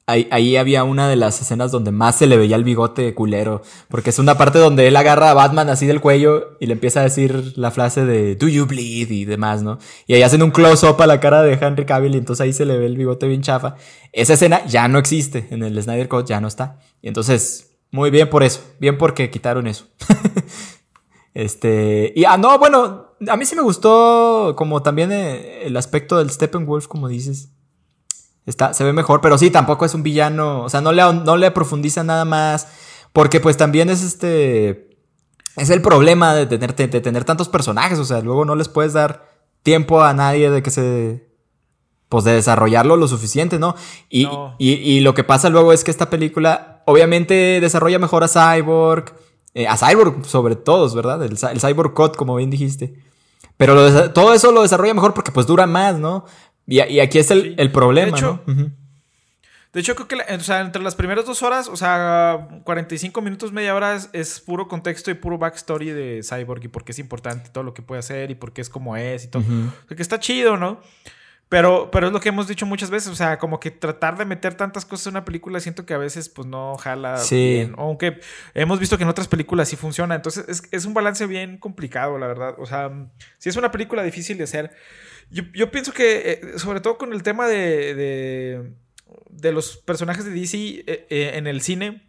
[0.07, 4.11] ahí, había una de las escenas donde más se le veía el bigote culero, porque
[4.11, 7.05] es una parte donde él agarra a Batman así del cuello y le empieza a
[7.05, 9.79] decir la frase de Do you bleed y demás, ¿no?
[10.07, 12.65] Y ahí hacen un close-up a la cara de Henry Cavill y entonces ahí se
[12.65, 13.77] le ve el bigote bien chafa.
[14.13, 16.79] Esa escena ya no existe en el Snyder Cut, ya no está.
[17.01, 19.87] Y entonces, muy bien por eso, bien porque quitaron eso.
[21.35, 26.19] Este, y ah, no, bueno, a mí sí me gustó como también eh, el aspecto
[26.19, 27.51] del Steppenwolf, como dices.
[28.47, 31.37] Está, se ve mejor, pero sí, tampoco es un villano, o sea, no le, no
[31.37, 32.69] le profundiza nada más,
[33.13, 34.91] porque pues también es este,
[35.57, 38.93] es el problema de tener, de, tener tantos personajes, o sea, luego no les puedes
[38.93, 39.31] dar
[39.63, 41.27] tiempo a nadie de que se,
[42.11, 43.77] pues de desarrollarlo lo suficiente, ¿no?
[44.11, 44.29] Y,
[44.59, 49.15] y, y lo que pasa luego es que esta película obviamente desarrolla mejor a Cyborg,
[49.55, 51.23] eh, a Cyborg sobre todos, ¿verdad?
[51.23, 52.95] El, Cyborg Code, como bien dijiste.
[53.57, 56.25] Pero todo eso lo desarrolla mejor porque pues dura más, ¿no?
[56.67, 58.71] Y, aquí es el, problema, de hecho, ¿no?
[59.75, 63.51] De hecho, creo que o sea, entre las primeras dos horas, o sea, 45 minutos,
[63.51, 67.51] media hora es, puro contexto y puro backstory de Cyborg y por qué es importante
[67.51, 69.43] todo lo que puede hacer y por qué es como es y todo.
[69.43, 70.81] O sea, que está chido, ¿no?
[71.49, 74.25] Pero, pero es lo que hemos dicho muchas veces, o sea, como que tratar de
[74.25, 77.75] meter tantas cosas en una película siento que a veces pues no jala bien.
[77.77, 78.19] Aunque
[78.55, 80.15] hemos visto que en otras películas sí funciona.
[80.15, 82.55] Entonces es, es un balance bien complicado, la verdad.
[82.59, 82.91] O sea,
[83.39, 84.73] si es una película difícil de hacer.
[85.31, 88.73] Yo, yo pienso que, eh, sobre todo con el tema de, de,
[89.31, 92.03] de los personajes de DC eh, eh, en el cine,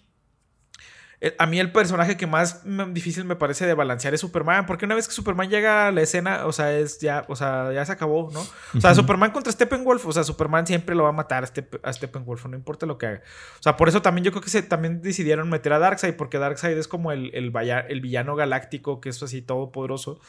[1.38, 4.95] a mí el personaje que más difícil me parece de balancear es Superman, porque una
[4.95, 7.93] vez que Superman llega a la escena, o sea, es ya, o sea, ya se
[7.93, 8.45] acabó, ¿no?
[8.75, 12.45] O sea, Superman contra Steppenwolf, o sea, Superman siempre lo va a matar a, Steppenwolf,
[12.45, 13.21] no importa lo que haga.
[13.60, 16.38] O sea, por eso también yo creo que se también decidieron meter a Darkseid, porque
[16.38, 17.51] Darkseid es como el, el,
[17.88, 20.19] el villano galáctico, que es así todopoderoso,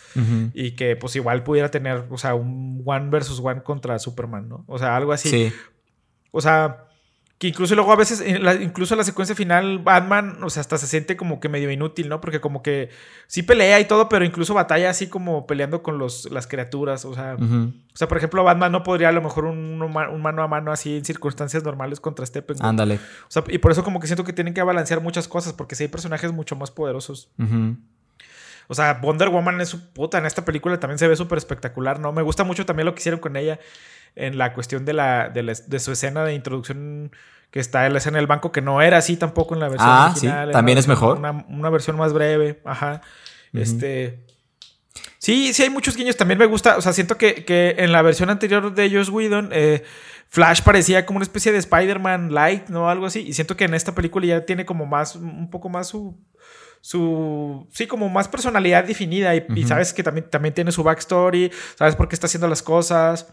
[0.55, 4.64] y que pues igual pudiera tener, o sea, un one versus one contra Superman, ¿no?
[4.68, 5.29] O sea, algo así.
[5.29, 5.53] Sí.
[6.31, 6.86] O sea,
[7.38, 8.25] que incluso luego a veces,
[8.62, 12.09] incluso en la secuencia final, Batman, o sea, hasta se siente como que medio inútil,
[12.09, 12.18] ¿no?
[12.18, 12.88] Porque como que
[13.27, 17.05] sí pelea y todo, pero incluso batalla así como peleando con los, las criaturas.
[17.05, 20.49] O sea, o sea, por ejemplo, Batman no podría a lo mejor un, mano a
[20.49, 22.64] mano así en circunstancias normales contra Steppenwolf.
[22.64, 22.94] Ándale.
[22.94, 25.75] O sea, y por eso como que siento que tienen que balancear muchas cosas, porque
[25.75, 27.29] si hay personajes mucho más poderosos.
[28.68, 30.16] O sea, Wonder Woman es su puta.
[30.16, 32.12] En esta película también se ve súper espectacular, ¿no?
[32.12, 33.61] Me gusta mucho también lo que hicieron con ella
[34.16, 37.12] en la cuestión de, la, de, su escena de introducción
[37.50, 39.88] que está en la escena del banco, que no era así tampoco en la versión
[39.90, 40.48] ah, original.
[40.48, 41.18] Sí, también es mejor.
[41.18, 43.02] Una, versión más breve, ajá.
[43.52, 44.24] Este...
[45.18, 46.16] Sí, sí hay muchos guiños.
[46.16, 49.50] También me gusta, o sea, siento que, que en la versión anterior de Joss Whedon,
[49.52, 49.85] eh,
[50.29, 52.88] Flash parecía como una especie de Spider-Man light, ¿no?
[52.88, 53.20] Algo así.
[53.20, 56.16] Y siento que en esta película ya tiene como más, un poco más su
[56.87, 61.96] su, sí, como más personalidad definida y, sabes que también, también tiene su backstory, sabes
[61.96, 63.26] por qué está haciendo las cosas.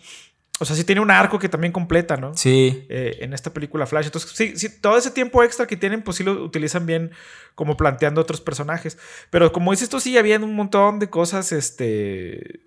[0.60, 2.38] O sea, sí tiene un arco que también completa, ¿no?
[2.38, 2.86] Sí.
[2.90, 4.06] Eh, en esta película Flash.
[4.06, 7.12] Entonces, sí, sí, todo ese tiempo extra que tienen, pues sí lo utilizan bien
[7.56, 8.98] como planteando otros personajes.
[9.30, 12.62] Pero como dices tú, sí, había un montón de cosas, este,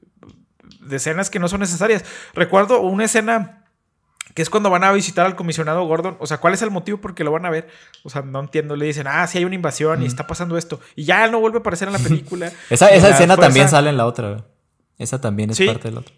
[0.81, 2.05] de escenas que no son necesarias.
[2.35, 3.67] Recuerdo una escena
[4.35, 6.17] que es cuando van a visitar al comisionado Gordon.
[6.19, 7.69] O sea, ¿cuál es el motivo por qué lo van a ver?
[8.03, 8.77] O sea, no entiendo.
[8.77, 10.81] Le dicen, ah, sí hay una invasión y está pasando esto.
[10.97, 12.53] Y ya no vuelve a aparecer en la película.
[12.71, 14.45] esa, escena también sale en la otra.
[14.99, 16.15] Esa también es parte del otro.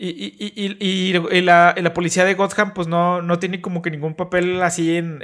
[0.00, 5.18] Y, la, policía de Gotham, pues no, no tiene como que ningún papel así en,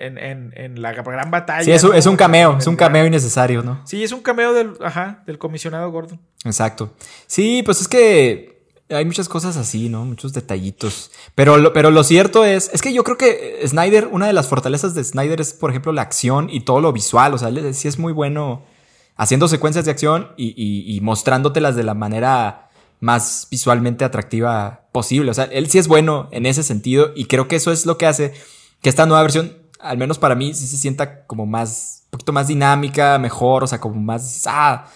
[0.77, 1.65] la gran batalla.
[1.65, 3.81] Sí, es, un cameo, es un cameo innecesario, ¿no?
[3.85, 6.21] Sí, es un cameo del, ajá, del comisionado Gordon.
[6.45, 6.93] Exacto.
[7.29, 10.05] Sí, pues es que hay muchas cosas así, ¿no?
[10.05, 11.13] Muchos detallitos.
[11.37, 14.49] Pero lo, pero lo cierto es, es que yo creo que Snyder, una de las
[14.49, 17.33] fortalezas de Snyder es, por ejemplo, la acción y todo lo visual.
[17.33, 18.65] O sea, sí es muy bueno
[19.17, 22.64] haciendo secuencias de acción y, y mostrándotelas de la manera
[23.05, 25.31] más visualmente atractiva posible.
[25.31, 27.99] O sea, él sí es bueno en ese sentido y creo que eso es lo
[27.99, 28.33] que hace
[28.81, 32.33] que esta nueva versión, al menos para mí, sí se sienta como más, un poquito
[32.33, 34.87] más dinámica, mejor, o sea, como más, ah,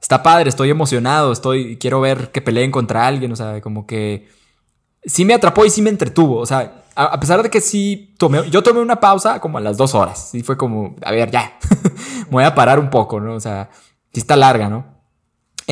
[0.00, 4.28] está padre, estoy emocionado, estoy, quiero ver que peleen contra alguien, o sea, como que
[5.04, 8.50] sí me atrapó y sí me entretuvo, o sea, a, pesar de que sí tomé,
[8.50, 11.58] yo tomé una pausa como a las dos horas, y fue como, a ver, ya,
[12.26, 13.34] me voy a parar un poco, ¿no?
[13.34, 13.70] O sea,
[14.12, 14.99] sí está larga, ¿no?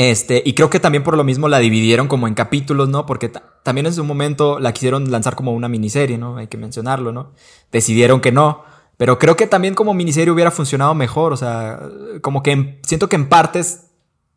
[0.01, 3.05] Este, y creo que también por lo mismo la dividieron como en capítulos, ¿no?
[3.05, 3.33] Porque
[3.65, 6.37] también en su momento la quisieron lanzar como una miniserie, ¿no?
[6.37, 7.33] Hay que mencionarlo, ¿no?
[7.73, 8.63] Decidieron que no.
[8.97, 11.81] Pero creo que también como miniserie hubiera funcionado mejor, o sea,
[12.23, 13.87] como que siento que en partes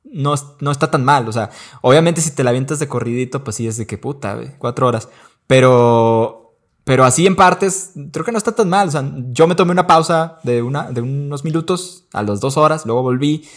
[0.03, 3.57] no, no está tan mal, o sea, obviamente si te la avientas de corridito, pues
[3.57, 5.09] sí es de que puta, cuatro horas.
[5.45, 9.53] Pero, pero así en partes, creo que no está tan mal, o sea, yo me
[9.53, 13.47] tomé una pausa de, una, de unos minutos a las dos horas, luego volví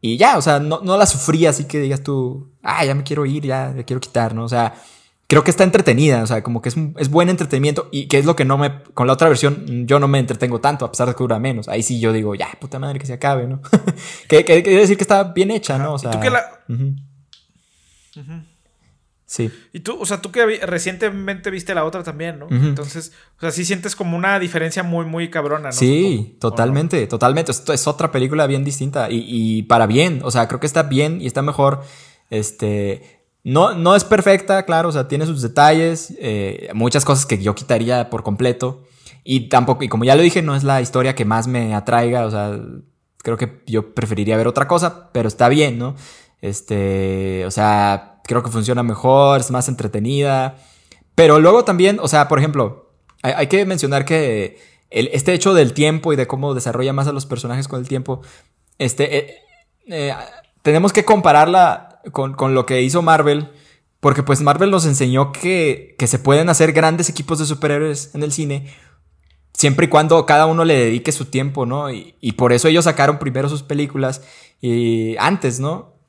[0.00, 3.02] y ya, o sea, no, no la sufrí así que digas tú, ah, ya me
[3.02, 4.44] quiero ir, ya, ya quiero quitar, ¿no?
[4.44, 4.74] O sea,
[5.26, 8.24] creo que está entretenida, o sea, como que es, es buen entretenimiento y que es
[8.24, 11.06] lo que no me, con la otra versión, yo no me entretengo tanto, a pesar
[11.06, 11.68] de que dura menos.
[11.68, 13.60] Ahí sí yo digo, ya, puta madre, que se acabe, ¿no?
[14.28, 15.94] que, que, decir que está bien hecha, ¿no?
[15.94, 16.44] O sea, ¿Tú que la...
[19.30, 19.48] Sí.
[19.72, 22.48] Y tú, o sea, tú que recientemente viste la otra también, ¿no?
[22.50, 25.72] Entonces, o sea, sí sientes como una diferencia muy, muy cabrona, ¿no?
[25.72, 27.52] Sí, totalmente, totalmente.
[27.52, 30.82] Esto es otra película bien distinta y, y, para bien, o sea, creo que está
[30.82, 31.82] bien y está mejor.
[32.28, 37.40] Este, no, no es perfecta, claro, o sea, tiene sus detalles, eh, muchas cosas que
[37.40, 38.82] yo quitaría por completo.
[39.22, 42.26] Y tampoco, y como ya lo dije, no es la historia que más me atraiga,
[42.26, 42.58] o sea,
[43.18, 45.94] creo que yo preferiría ver otra cosa, pero está bien, ¿no?
[46.40, 50.56] Este, o sea, creo que funciona mejor, es más entretenida.
[51.16, 54.56] Pero luego también, o sea, por ejemplo, hay, que mencionar que
[54.88, 58.22] este hecho del tiempo y de cómo desarrolla más a los personajes con el tiempo,
[58.78, 59.34] este, eh,
[59.88, 60.14] eh,
[60.62, 63.50] tenemos que compararla con, con, lo que hizo Marvel,
[63.98, 68.22] porque pues Marvel nos enseñó que, que se pueden hacer grandes equipos de superhéroes en
[68.22, 68.72] el cine,
[69.54, 71.90] siempre y cuando cada uno le dedique su tiempo, ¿no?
[71.90, 74.22] Y, y por eso ellos sacaron primero sus películas
[74.60, 75.99] y antes, ¿no?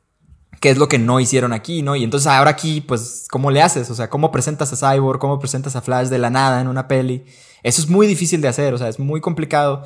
[0.61, 1.95] Qué es lo que no hicieron aquí, ¿no?
[1.95, 3.89] Y entonces ahora aquí, pues, ¿cómo le haces?
[3.89, 5.19] O sea, ¿cómo presentas a Cyborg?
[5.19, 7.25] ¿Cómo presentas a Flash de la nada en una peli?
[7.63, 9.83] Eso es muy difícil de hacer, o sea, es muy complicado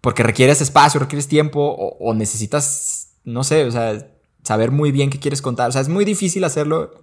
[0.00, 1.60] porque requieres espacio, requieres tiempo
[1.98, 4.06] o, necesitas, no sé, o sea,
[4.44, 5.70] saber muy bien qué quieres contar.
[5.70, 7.02] O sea, es muy difícil hacerlo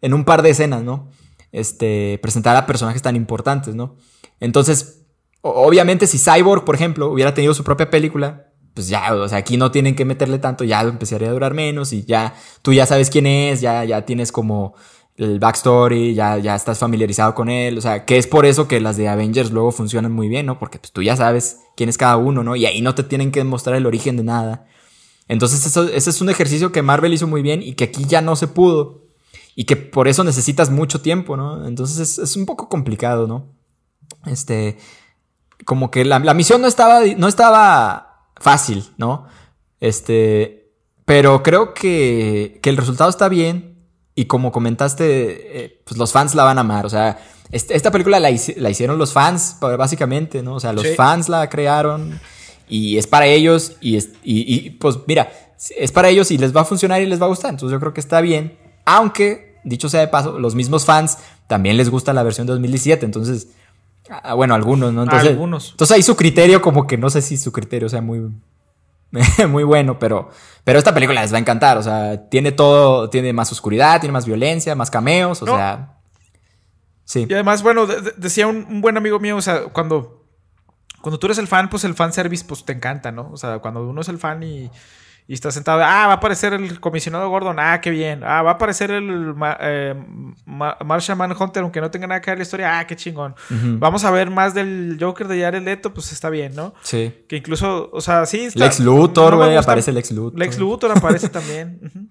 [0.00, 1.10] en un par de escenas, ¿no?
[1.52, 3.96] Este, presentar a personajes tan importantes, ¿no?
[4.40, 5.02] Entonces,
[5.42, 9.56] obviamente si Cyborg, por ejemplo, hubiera tenido su propia película, pues ya, o sea, aquí
[9.56, 13.08] no tienen que meterle tanto, ya empezaría a durar menos y ya, tú ya sabes
[13.08, 14.74] quién es, ya, ya tienes como
[15.16, 18.78] el backstory, ya, ya estás familiarizado con él, o sea, que es por eso que
[18.78, 20.58] las de Avengers luego funcionan muy bien, ¿no?
[20.58, 22.54] Porque pues tú ya sabes quién es cada uno, ¿no?
[22.54, 24.66] Y ahí no te tienen que mostrar el origen de nada.
[25.26, 28.20] Entonces eso, ese es un ejercicio que Marvel hizo muy bien y que aquí ya
[28.20, 29.06] no se pudo.
[29.54, 31.66] Y que por eso necesitas mucho tiempo, ¿no?
[31.66, 33.54] Entonces es, es un poco complicado, ¿no?
[34.26, 34.76] Este,
[35.64, 39.26] como que la, la misión no estaba, no estaba fácil, ¿no?
[39.80, 40.72] Este,
[41.04, 43.76] pero creo que, que el resultado está bien
[44.14, 47.18] y como comentaste, eh, pues los fans la van a amar, o sea,
[47.50, 50.54] esta película la, hicieron los fans, básicamente, ¿no?
[50.54, 52.18] O sea, los fans la crearon
[52.68, 55.30] y es para ellos y, y, pues mira,
[55.76, 57.80] es para ellos y les va a funcionar y les va a gustar, entonces yo
[57.80, 62.12] creo que está bien, aunque, dicho sea de paso, los mismos fans también les gusta
[62.12, 63.48] la versión 2017, entonces
[64.10, 65.04] Ah, bueno, algunos, ¿no?
[65.04, 65.70] Entonces, algunos.
[65.72, 68.30] Entonces ahí su criterio, como que no sé si su criterio sea muy,
[69.48, 70.30] muy bueno, pero,
[70.64, 71.78] pero esta película les va a encantar.
[71.78, 75.94] O sea, tiene todo, tiene más oscuridad, tiene más violencia, más cameos, o sea.
[77.04, 77.26] Sí.
[77.28, 80.24] Y además, bueno, decía un, buen amigo mío, o sea, cuando,
[81.00, 83.30] cuando tú eres el fan, pues el fan service, pues te encanta, ¿no?
[83.32, 84.70] O sea, cuando uno es el fan y
[85.28, 88.52] y está sentado, ah, va a aparecer el comisionado Gordon, ah, qué bien, ah, va
[88.52, 89.94] a aparecer el eh,
[90.46, 93.34] Marshall Manhunter, aunque no tenga nada que ver la historia, ah, qué chingón.
[93.50, 96.74] Vamos a ver más del Joker de Jared Leto, pues está bien, ¿no?
[96.82, 97.12] Sí.
[97.28, 98.44] Que incluso, o sea, sí.
[98.44, 100.38] Está, Lex Luthor, güey, aparece Lex Luthor.
[100.38, 102.10] Lex Luthor aparece también.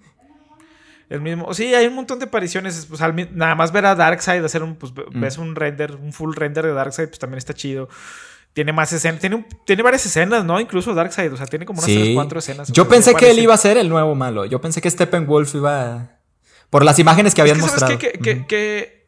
[1.08, 1.54] El mismo.
[1.54, 2.86] Sí, hay un montón de apariciones.
[2.86, 3.00] Pues,
[3.32, 6.72] nada más ver a Darkseid, hacer un, pues, ves un render, un full render de
[6.72, 7.88] Darkseid, pues también está chido
[8.56, 10.58] tiene más escenas, tiene, tiene varias escenas, ¿no?
[10.58, 12.72] Incluso Darkseid, o sea, tiene como unas tres, cuatro escenas.
[12.72, 14.46] Yo pensé que él iba a ser el nuevo malo.
[14.46, 16.18] Yo pensé que Steppenwolf iba a...
[16.70, 17.98] Por las imágenes que habían mostrado.
[17.98, 18.12] Que,
[18.46, 18.46] que,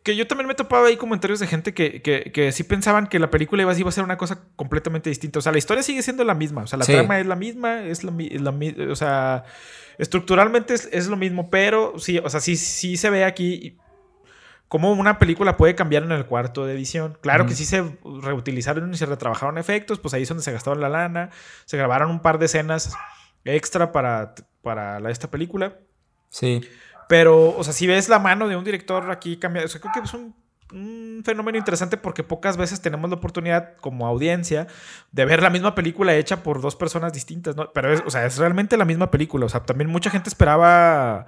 [0.03, 3.31] que, yo también me topaba ahí comentarios de gente que, que, sí pensaban que la
[3.31, 5.39] película iba, a ser una cosa completamente distinta.
[5.39, 6.65] O sea, la historia sigue siendo la misma.
[6.65, 8.13] O sea, la trama es la misma, es la,
[8.91, 9.45] o sea,
[9.97, 13.79] estructuralmente es, es, lo mismo, pero sí, o sea, sí, sí se ve aquí
[14.69, 17.19] cómo una película puede cambiar en el cuarto de edición.
[17.21, 20.81] Claro que sí se reutilizaron y se retrabajaron efectos, pues ahí es donde se gastaron
[20.81, 21.31] la lana.
[21.65, 22.95] Se grabaron un par de escenas
[23.45, 25.79] extra para, para esta película.
[26.29, 26.61] Sí.
[27.09, 29.93] Pero, o sea, si ves la mano de un director aquí cambia, o sea, creo
[29.95, 30.35] que es un,
[30.73, 34.67] un fenómeno interesante porque pocas veces tenemos la oportunidad como audiencia
[35.13, 37.73] de ver la misma película hecha por dos personas distintas, ¿no?
[37.73, 41.27] Pero es, o sea, es realmente la misma película, o sea, también mucha gente esperaba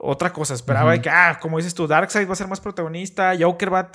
[0.00, 0.54] otra cosa.
[0.54, 3.90] Esperaba que, ah, como dices tú, Darkseid va a ser más protagonista, Joker va a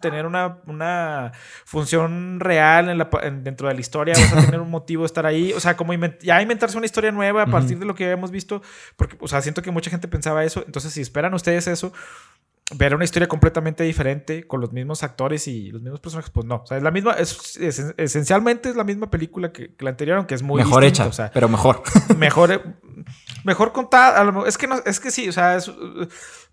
[0.00, 1.32] tener una, una,
[1.64, 3.08] función real en la,
[3.42, 5.52] dentro de la historia, vas a tener un motivo de estar ahí.
[5.52, 8.62] O sea, como ya inventarse una historia nueva a partir de lo que habíamos visto,
[8.96, 10.62] porque, o sea, siento que mucha gente pensaba eso.
[10.66, 11.92] Entonces, si esperan ustedes eso,
[12.74, 16.56] ver una historia completamente diferente con los mismos actores y los mismos personajes, pues no.
[16.62, 17.58] O sea, es la misma, es,
[17.96, 21.82] esencialmente es la misma película que, la anterior, aunque es muy mejor hecha, pero mejor.
[22.16, 22.76] Mejor,
[23.44, 24.46] mejor contada.
[24.46, 25.58] es que no, es que sí, o sea,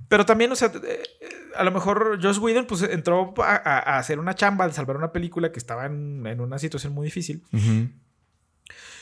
[0.08, 1.04] pero también, o sea, eh,
[1.56, 5.52] a lo mejor Josh Whedon pues entró a, hacer una chamba de salvar una película
[5.52, 7.44] que estaba en, una situación muy difícil.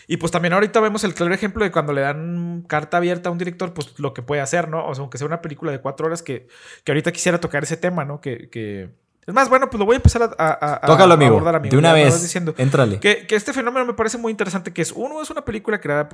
[0.08, 3.32] Y pues también ahorita vemos el claro ejemplo de cuando le dan carta abierta a
[3.32, 4.86] un director, pues lo que puede hacer, ¿no?
[4.88, 6.48] O sea, aunque sea una película de cuatro horas, que,
[6.84, 8.22] que ahorita quisiera tocar ese tema, ¿no?
[8.22, 8.92] Que, que...
[9.28, 11.32] Es más, bueno, pues lo voy a empezar a, a, Tócalo, amigo.
[11.32, 11.72] abordar, amigo.
[11.72, 12.22] De una vez.
[12.22, 13.00] Diciendo Éntrale.
[13.00, 16.10] Que, que, este fenómeno me parece muy interesante, que es, uno, es una película creada,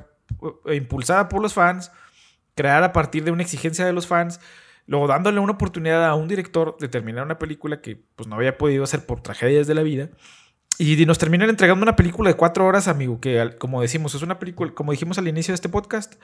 [0.64, 1.90] e impulsada por los fans,
[2.54, 4.40] creada a partir de una exigencia de los fans,
[4.86, 8.56] luego dándole una oportunidad a un director de terminar una película que pues no había
[8.56, 10.08] podido hacer por tragedias de la vida.
[10.78, 14.38] Y nos terminan entregando una película de cuatro horas, amigo, que como decimos, es una
[14.38, 16.14] película, como dijimos al inicio de este podcast,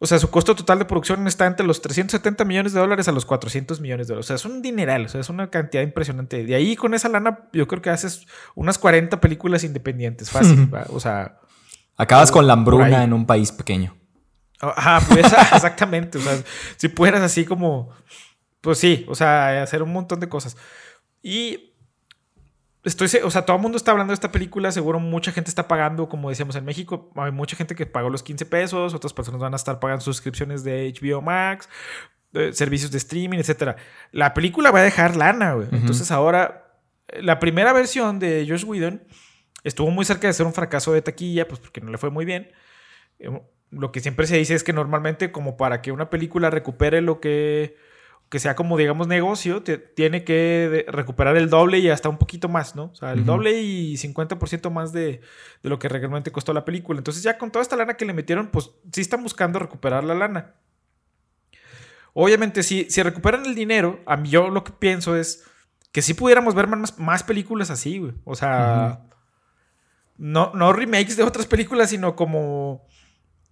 [0.00, 3.12] o sea, su costo total de producción está entre los 370 millones de dólares a
[3.12, 4.26] los 400 millones de dólares.
[4.26, 6.44] O sea, es un dineral, o sea, es una cantidad impresionante.
[6.44, 11.00] De ahí con esa lana, yo creo que haces unas 40 películas independientes, fácil, o
[11.00, 11.40] sea...
[11.96, 13.96] Acabas con la hambruna en un país pequeño.
[14.60, 16.18] Ajá, pues exactamente.
[16.18, 16.38] O sea,
[16.76, 17.90] si pudieras así como...
[18.60, 20.56] Pues sí, o sea, hacer un montón de cosas.
[21.22, 21.67] Y
[22.84, 25.66] Estoy, o sea, todo el mundo está hablando de esta película, seguro mucha gente está
[25.66, 29.40] pagando, como decíamos en México, hay mucha gente que pagó los 15 pesos, otras personas
[29.40, 31.68] van a estar pagando suscripciones de HBO Max,
[32.52, 33.76] servicios de streaming, etc.
[34.12, 35.68] La película va a dejar lana, güey.
[35.72, 36.76] Entonces ahora,
[37.20, 39.02] la primera versión de Josh Whedon
[39.64, 42.24] estuvo muy cerca de ser un fracaso de taquilla, pues porque no le fue muy
[42.24, 42.52] bien.
[43.18, 43.30] Eh,
[43.70, 47.20] lo que siempre se dice es que normalmente como para que una película recupere lo
[47.20, 47.76] que
[48.28, 52.76] que sea como, digamos, negocio, tiene que recuperar el doble y hasta un poquito más,
[52.76, 52.84] ¿no?
[52.84, 55.22] O sea, el doble y 50% más de,
[55.62, 56.98] lo que realmente costó la película.
[56.98, 60.14] Entonces ya con toda esta lana que le metieron, pues sí están buscando recuperar la
[60.14, 60.54] lana.
[62.12, 65.44] Obviamente, si, si recuperan el dinero, a mí yo lo que pienso es
[65.90, 68.12] que sí pudiéramos ver más, más películas así, güey.
[68.24, 69.06] O sea,
[70.18, 72.86] no, no remakes de otras películas, sino como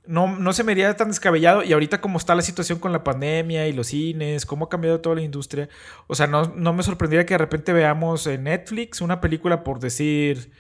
[0.07, 1.63] no, no se me haría tan descabellado.
[1.63, 5.01] Y ahorita como está la situación con la pandemia y los cines, cómo ha cambiado
[5.01, 5.69] toda la industria.
[6.07, 9.81] O sea, no, no me sorprendería que de repente veamos en Netflix una película, por
[9.81, 10.53] decir,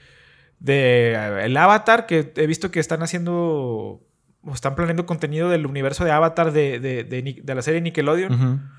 [0.58, 3.34] de eh, El Avatar, que he visto que están haciendo,
[4.42, 8.76] o están planeando contenido del universo de Avatar de, de, de, la serie Nickelodeon.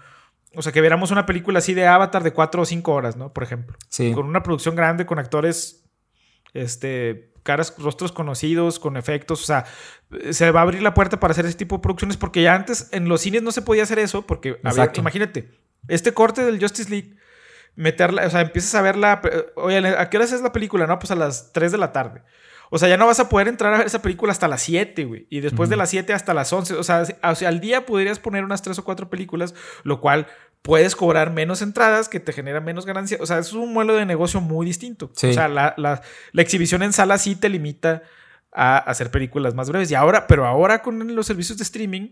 [0.55, 3.34] O sea, que viéramos una película así de Avatar de cuatro o cinco horas, ¿no?
[3.34, 3.78] Por ejemplo.
[3.89, 4.11] Sí.
[4.13, 5.88] Con una producción grande, con actores
[6.53, 9.65] este, caras, rostros conocidos, con efectos, o sea,
[10.31, 12.89] se va a abrir la puerta para hacer ese tipo de producciones porque ya antes
[12.91, 14.59] en los cines no se podía hacer eso porque,
[14.95, 15.49] imagínate,
[15.87, 17.15] este corte del Justice League,
[17.75, 19.21] meterla, o sea, empiezas a verla,
[19.55, 20.87] oye, ¿a qué hora es la película?
[20.87, 22.23] No, pues a las 3 de la tarde.
[22.69, 25.05] O sea, ya no vas a poder entrar a ver esa película hasta las 7,
[25.05, 25.25] güey.
[25.29, 26.73] Y después de las 7 hasta las 11.
[26.73, 30.27] O sea, o sea, al día podrías poner unas 3 o 4 películas, lo cual
[30.62, 33.18] puedes cobrar menos entradas que te genera menos ganancia.
[33.22, 35.12] O sea, es un modelo de negocio muy distinto.
[35.14, 36.01] O sea, la, la,
[36.32, 38.03] la, exhibición en sala sí te limita
[38.51, 39.89] a hacer películas más breves.
[39.91, 42.12] Y ahora, pero ahora con los servicios de streaming,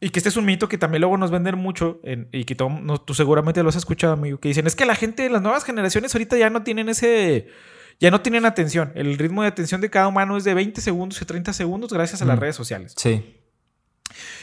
[0.00, 2.00] y que este es un mito que también luego nos venden mucho,
[2.32, 2.68] y que tú,
[3.04, 6.14] tú seguramente lo has escuchado, amigo, que dicen, es que la gente, las nuevas generaciones
[6.14, 7.48] ahorita ya no tienen ese...
[8.00, 8.90] Ya no tienen atención.
[8.96, 12.20] El ritmo de atención de cada humano es de 20 segundos y 30 segundos gracias
[12.22, 12.92] a las redes sociales.
[12.96, 13.43] Sí.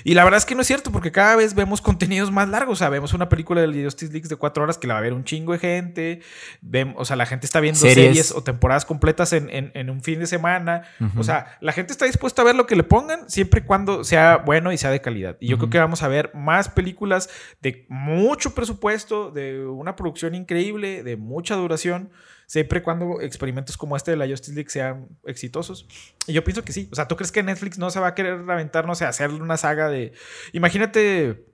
[0.03, 2.77] Y la verdad es que no es cierto, porque cada vez vemos contenidos más largos.
[2.77, 5.03] O sea, vemos una película de Justice League de cuatro horas que la va a
[5.03, 6.21] ver un chingo de gente.
[6.61, 10.27] Vemos, o sea, la gente está viendo series, o temporadas completas en, un fin de
[10.27, 10.83] semana.
[11.17, 14.03] O sea, la gente está dispuesta a ver lo que le pongan siempre y cuando
[14.03, 15.37] sea bueno y sea de calidad.
[15.39, 17.29] Y yo creo que vamos a ver más películas
[17.61, 22.09] de mucho presupuesto, de una producción increíble, de mucha duración
[22.51, 25.87] siempre y cuando experimentos como este de la Justice League sean exitosos.
[26.27, 26.89] Y yo pienso que sí.
[26.91, 29.41] O sea, ¿tú crees que Netflix no se va a querer aventar, no sé, hacerle
[29.41, 30.11] una saga de...
[30.51, 31.45] Imagínate,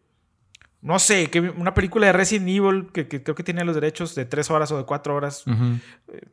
[0.81, 4.25] no sé, que una película de Resident Evil que, creo que tiene los derechos de
[4.25, 5.43] tres horas o de cuatro horas.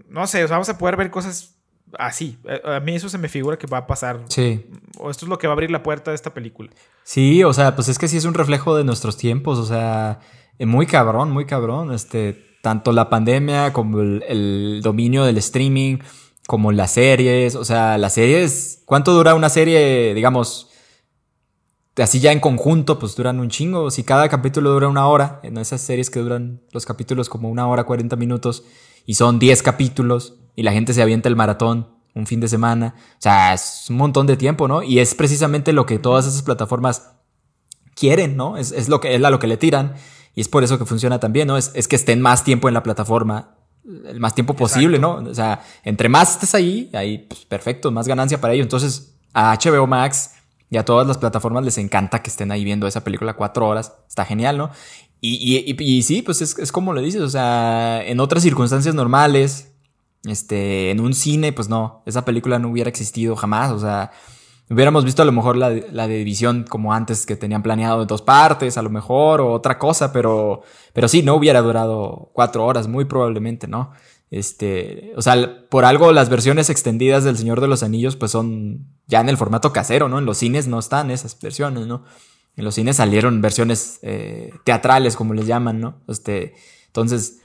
[0.09, 1.59] No sé, o sea, vamos a poder ver cosas
[1.99, 2.39] así.
[2.45, 4.25] Eh, a mí eso se me figura que va a pasar.
[4.29, 4.65] Sí.
[4.97, 6.71] O esto es lo que va a abrir la puerta de esta película.
[7.03, 9.59] Sí, o sea, pues es que sí es un reflejo de nuestros tiempos.
[9.59, 10.21] O sea,
[10.59, 11.93] eh, muy cabrón, muy cabrón.
[11.93, 15.99] Este tanto la pandemia como el, dominio del streaming,
[16.47, 17.57] como las series.
[17.57, 20.71] O sea, las series, ¿cuánto dura una serie, digamos,
[21.99, 23.91] así ya en conjunto, pues duran un chingo.
[23.91, 27.69] Si cada capítulo dura una hora, en esas series que duran los capítulos como una
[27.69, 28.65] hora, 40 minutos,
[29.05, 32.95] y son 10 capítulos, y la gente se avienta el maratón un fin de semana.
[33.19, 34.83] O sea, es un montón de tiempo, ¿no?
[34.83, 37.11] Y es precisamente lo que todas esas plataformas
[37.95, 38.57] quieren, ¿no?
[38.57, 39.97] Es, lo que, es a lo que le tiran.
[40.35, 41.57] Y es por eso que funciona también, ¿no?
[41.57, 45.17] Es, es que estén más tiempo en la plataforma, el más tiempo posible, ¿no?
[45.17, 48.65] O sea, entre más estés ahí, ahí, pues, perfecto, más ganancia para ellos.
[48.65, 50.33] Entonces, a HBO Max
[50.71, 53.93] y a todas las plataformas les encanta que estén ahí viendo esa película cuatro horas.
[54.09, 54.71] Está genial, ¿no?
[55.21, 58.95] Y, y, y, sí, pues es, es, como lo dices, o sea, en otras circunstancias
[58.95, 59.73] normales,
[60.25, 64.11] este, en un cine, pues no, esa película no hubiera existido jamás, o sea,
[64.71, 68.23] hubiéramos visto a lo mejor la, la división como antes que tenían planeado en dos
[68.23, 70.63] partes, a lo mejor, o otra cosa, pero,
[70.93, 73.93] pero sí, no hubiera durado cuatro horas, muy probablemente, ¿no?
[74.31, 78.87] Este, o sea, por algo las versiones extendidas del Señor de los Anillos pues son
[79.07, 80.19] ya en el formato casero, ¿no?
[80.19, 82.05] En los cines no están esas versiones, ¿no?
[82.57, 86.01] En los cines salieron versiones eh, teatrales, como les llaman, ¿no?
[86.09, 86.55] Este,
[86.87, 87.43] entonces,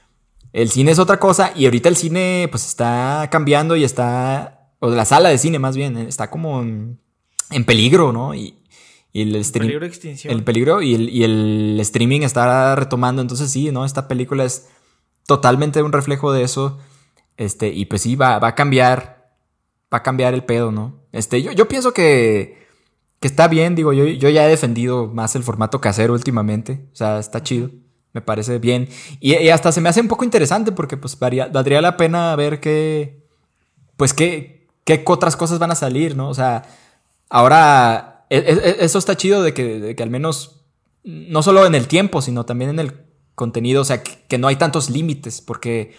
[0.52, 4.88] el cine es otra cosa y ahorita el cine pues está cambiando y está, o
[4.90, 6.98] la sala de cine más bien, está como en,
[7.64, 8.34] peligro, ¿no?
[8.34, 8.56] Y,
[9.12, 10.32] el stream, peligro de extinción.
[10.32, 13.84] El peligro y el, y el streaming está retomando, entonces sí, ¿no?
[13.84, 14.68] Esta película es
[15.26, 16.78] totalmente un reflejo de eso.
[17.36, 19.32] Este, y pues sí, va, va a cambiar.
[19.92, 21.00] Va a cambiar el pedo, ¿no?
[21.10, 22.66] Este, yo, yo pienso que,
[23.18, 26.86] que está bien, digo, yo, yo ya he defendido más el formato casero últimamente.
[26.92, 27.70] O sea, está chido.
[28.12, 28.88] Me parece bien.
[29.20, 33.24] Y, hasta se me hace un poco interesante porque pues valdría la pena ver qué.
[33.96, 36.28] Pues qué, qué otras cosas van a salir, ¿no?
[36.28, 36.64] O sea,
[37.30, 38.26] ahora.
[38.28, 40.56] E, e, e, eso está chido de que, de que al menos.
[41.02, 42.92] No solo en el tiempo, sino también en el
[43.40, 45.94] contenido, o sea, que, no hay tantos límites, porque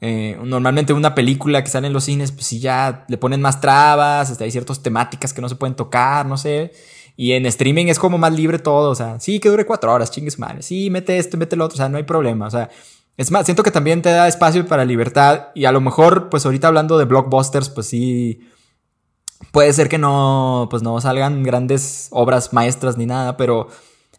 [0.00, 3.60] eh, normalmente una película que sale en los cines, pues sí ya le ponen más
[3.60, 6.72] trabas, hasta hay ciertas temáticas que no se pueden tocar, no sé.
[7.16, 10.10] Y en streaming es como más libre todo, o sea, sí, que dure cuatro horas,
[10.10, 12.68] chingues madre, sí, mete esto, mete lo otro, o sea, no hay problema, o sea,
[13.16, 16.44] es más, siento que también te da espacio para libertad y a lo mejor, pues
[16.46, 18.40] ahorita hablando de blockbusters, pues sí,
[19.50, 23.68] puede ser que no, pues no salgan grandes obras maestras ni nada, pero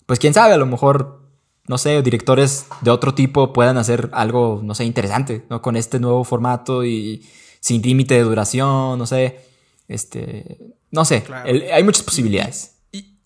[0.06, 1.24] pues quién sabe, a lo mejor
[1.68, 5.62] no sé, directores de otro tipo puedan hacer algo, no sé, interesante, ¿no?
[5.62, 7.26] Con este nuevo formato y
[7.60, 9.40] sin límite de duración, no sé.
[9.88, 10.60] Este,
[10.92, 11.24] no sé,
[11.72, 12.82] hay muchas posibilidades.
[12.92, 13.20] Y,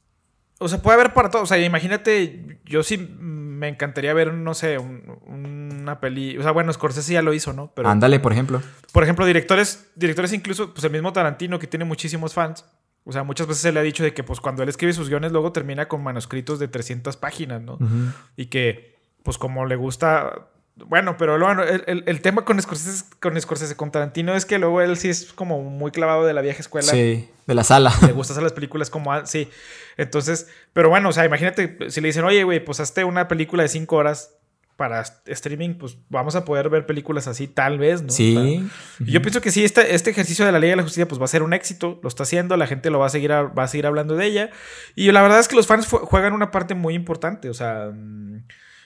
[0.59, 1.43] o sea, puede haber para todo.
[1.43, 4.77] O sea, imagínate, yo sí me encantaría ver, no sé,
[5.87, 6.37] una peli.
[6.37, 7.71] O sea, bueno, Scorsese ya lo hizo, ¿no?
[7.73, 8.61] Pero, Ándale, por ejemplo.
[8.91, 12.65] Por ejemplo, directores, directores incluso, pues el mismo Tarantino, que tiene muchísimos fans.
[13.03, 15.07] O sea, muchas veces se le ha dicho de que, pues, cuando él escribe sus
[15.07, 17.79] guiones, luego termina con manuscritos de 300 páginas, ¿no?
[18.35, 20.49] Y que, pues, como le gusta.
[20.75, 24.81] Bueno, pero bueno, el, el, tema con Scorsese, con Scorsese, con Tarantino, es que luego
[24.81, 26.91] él sí es como muy clavado de la vieja escuela.
[26.91, 27.91] Sí, de la sala.
[28.05, 29.25] Le gusta hacer las películas como.
[29.25, 29.49] Sí.
[29.95, 33.63] Entonces, pero bueno, o sea, imagínate si le dicen, oye, güey, pues hazte una película
[33.63, 34.36] de 5 horas
[34.77, 38.11] para streaming, pues vamos a poder ver películas así, tal vez, ¿no?
[38.11, 38.63] Sí.
[38.99, 41.25] Yo pienso que sí, este, este ejercicio de la ley de la justicia, pues va
[41.25, 43.67] a ser un éxito, lo está haciendo, la gente lo va a seguir, va a
[43.67, 44.51] seguir hablando de ella.
[44.95, 47.91] Y la verdad es que los fans juegan una parte muy importante, o sea.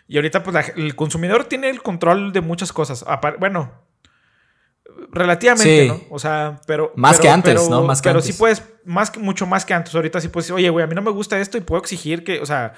[0.08, 3.06] Y ahorita, pues el consumidor tiene el control de muchas cosas.
[3.40, 3.74] Bueno,
[5.12, 6.02] relativamente, ¿no?
[6.10, 6.94] O sea, pero.
[6.96, 7.84] Más que antes, ¿no?
[7.84, 9.94] Más que pero sí puedes, más, mucho más que antes.
[9.94, 12.24] Ahorita sí puedes decir, oye, güey, a mí no me gusta esto y puedo exigir
[12.24, 12.76] que, o sea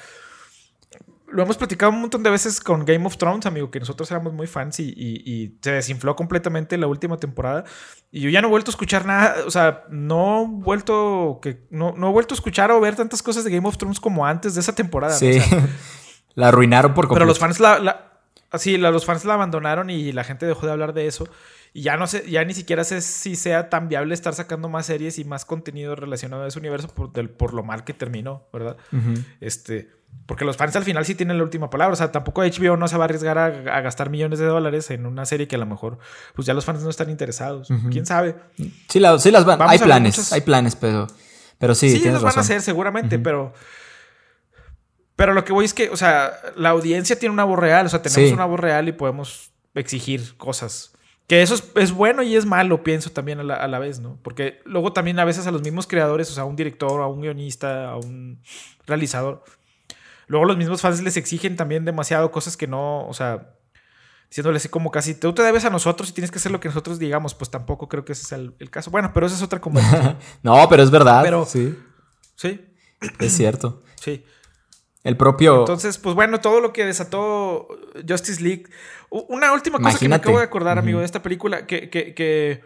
[1.33, 4.33] lo hemos platicado un montón de veces con Game of Thrones, amigo, que nosotros éramos
[4.33, 7.63] muy fans y, se desinfló completamente la última temporada.
[8.11, 11.65] Y yo ya no he vuelto a escuchar nada, o sea, no he vuelto, que,
[11.71, 14.25] no, no he vuelto a escuchar o ver tantas cosas de Game of Thrones como
[14.25, 15.15] antes de esa temporada.
[15.15, 15.39] Sí,
[16.35, 17.15] la arruinaron por completo.
[17.15, 18.21] Pero los fans la,
[18.51, 21.27] así, los fans la abandonaron y la gente dejó de hablar de eso.
[21.73, 24.85] Y ya no sé, ya ni siquiera sé si sea tan viable estar sacando más
[24.85, 28.77] series y más contenido relacionado a ese universo por, por lo mal que terminó, ¿verdad?
[29.41, 29.89] Este.
[30.25, 31.93] Porque los fans al final sí tienen la última palabra.
[31.93, 33.49] O sea, tampoco HBO no se va a arriesgar a,
[33.81, 35.99] gastar millones de dólares en una serie que a lo mejor,
[36.33, 37.69] pues ya los fans no están interesados.
[37.91, 38.35] ¿Quién sabe?
[38.87, 39.61] Sí, las van.
[39.61, 41.07] hay planes, hay planes, pero,
[41.59, 41.89] pero sí.
[41.89, 43.53] Sí, los van a hacer seguramente, pero.
[45.15, 47.85] Pero lo que voy es que, o sea, la audiencia tiene una voz real.
[47.85, 50.93] O sea, tenemos una voz real y podemos exigir cosas.
[51.27, 54.19] Que eso es, bueno y es malo, pienso también a la, a la, vez, ¿no?
[54.23, 57.07] Porque luego también a veces a los mismos creadores, o sea, a un director, a
[57.07, 58.41] un guionista, a un
[58.85, 59.43] realizador,
[60.27, 63.55] Luego los mismos fans les exigen también demasiado cosas que no, o sea,
[64.29, 66.67] diciéndole así como casi, tú te debes a nosotros y tienes que hacer lo que
[66.67, 68.89] nosotros digamos, pues tampoco creo que ese sea el, caso.
[68.89, 70.17] Bueno, pero esa es otra conversación.
[70.41, 71.21] no, pero es verdad.
[71.21, 71.77] Pero, sí.
[72.35, 72.59] Sí.
[73.19, 73.83] Es cierto.
[74.01, 74.25] sí.
[75.03, 75.59] El propio.
[75.59, 77.67] Entonces, pues bueno, todo lo que desató
[78.07, 78.63] Justice League.
[79.09, 82.63] Una última cosa que me acabo de acordar, amigo, de esta película, que, que, que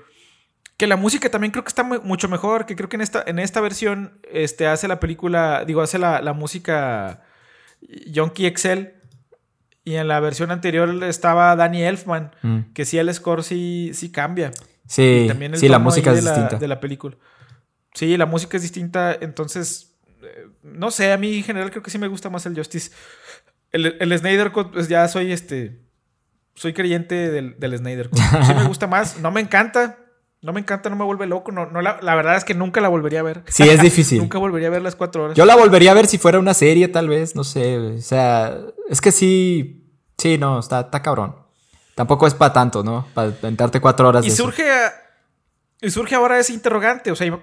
[0.77, 3.39] Que la música también creo que está mucho mejor, que creo que en esta, en
[3.39, 7.23] esta versión este, hace la película, digo, hace la, la música
[7.81, 8.93] Yonky Excel.
[9.83, 12.59] Y en la versión anterior estaba Danny Elfman, mm.
[12.73, 14.51] que sí el score sí, sí cambia.
[14.85, 16.57] Sí, también sí la música es distinta.
[16.57, 17.15] De la película.
[17.93, 21.89] Sí, la música es distinta, entonces, eh, no sé, a mí en general creo que
[21.89, 22.91] sí me gusta más el Justice.
[23.71, 25.81] El, el Snyder Cut, pues ya soy este,
[26.53, 28.19] soy creyente del, del Snyder Cut.
[28.19, 29.97] Sí me gusta más, no me encanta,
[30.41, 31.51] no me encanta, no me vuelve loco.
[31.51, 33.43] No, no la, verdad es que nunca la volvería a ver.
[33.47, 34.19] Sí, es difícil.
[34.19, 35.37] nunca volvería a ver las cuatro horas.
[35.37, 37.77] Yo la volvería a ver si fuera una serie, tal vez, no sé.
[37.77, 38.57] O sea,
[38.89, 39.83] es que sí.
[40.17, 41.35] Sí, no, está, está cabrón.
[41.95, 43.07] Tampoco es para tanto, ¿no?
[43.13, 44.25] Para entrarte cuatro horas.
[44.25, 44.63] Y surge.
[45.81, 47.11] y surge ahora ese interrogante.
[47.11, 47.39] O sea,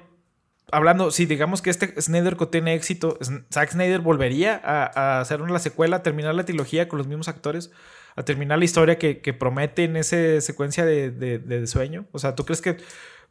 [0.70, 3.18] hablando, si digamos que este Snyder tiene éxito,
[3.52, 7.72] Zack Snyder volvería a, a hacer una secuela, terminar la trilogía con los mismos actores
[8.16, 12.06] a terminar la historia que, promete en esa secuencia de, sueño?
[12.12, 12.76] O sea, ¿tú crees que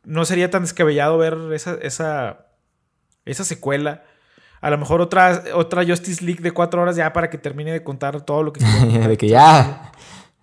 [0.03, 2.47] no sería tan descabellado ver esa, esa,
[3.25, 4.03] esa secuela?
[4.61, 7.84] A lo mejor otra, otra Justice League de cuatro horas ya para que termine de
[7.84, 8.63] contar todo lo que...
[9.07, 9.91] de que ya,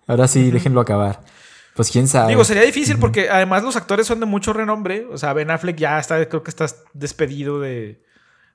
[0.07, 1.21] ahora sí, déjenlo acabar.
[1.75, 2.29] Pues quién sabe.
[2.29, 5.07] Digo, sería difícil porque además los actores son de mucho renombre.
[5.11, 8.03] O sea, Ben Affleck ya está, creo que está despedido de,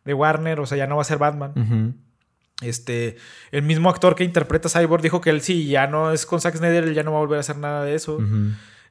[0.04, 1.96] Warner, o sea, ya no va a ser Batman.
[2.62, 3.16] Este,
[3.50, 6.56] el mismo actor que interpreta Cyborg dijo que él sí, ya no es con Zack
[6.56, 8.18] Snyder, él ya no va a volver a hacer nada de eso.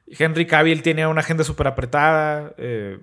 [0.08, 2.54] Henry Cavill tiene una agenda súper apretada.
[2.58, 2.98] Eh,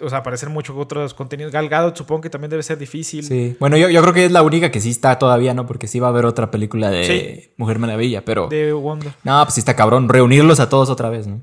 [0.00, 1.52] o sea, aparecer mucho otros contenidos.
[1.52, 3.24] Galgado supongo que también debe ser difícil.
[3.24, 3.56] Sí.
[3.58, 5.66] Bueno, yo, creo que es la única que sí está todavía, ¿no?
[5.66, 8.48] Porque sí va a haber otra película de Mujer Maravilla, pero...
[8.48, 9.12] De Wonder.
[9.24, 10.08] No, pues sí está cabrón.
[10.08, 11.42] Reunirlos a todos otra vez, ¿no?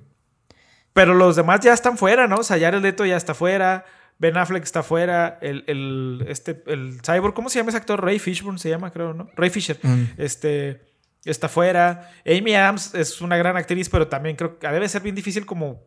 [0.94, 2.38] Pero los demás ya están fuera, ¿no?
[2.38, 3.86] O sea, Jared Leto ya está fuera.
[4.18, 5.38] Ben Affleck está fuera.
[5.42, 8.04] El, el, este, el cyborg, ¿cómo se llama ese actor?
[8.04, 9.30] Ray Fishburne se llama, creo, ¿no?
[9.36, 9.78] Ray Fisher.
[9.82, 10.04] Mm.
[10.18, 10.82] Este
[11.26, 12.12] está fuera.
[12.26, 15.84] Amy Adams es una gran actriz, pero también creo que debe ser bien difícil como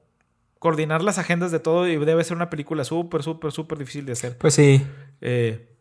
[0.59, 4.13] coordinar las agendas de todo y debe ser una película súper, súper, súper difícil de
[4.13, 4.37] hacer.
[4.37, 4.85] Pues sí.
[5.21, 5.77] Eh,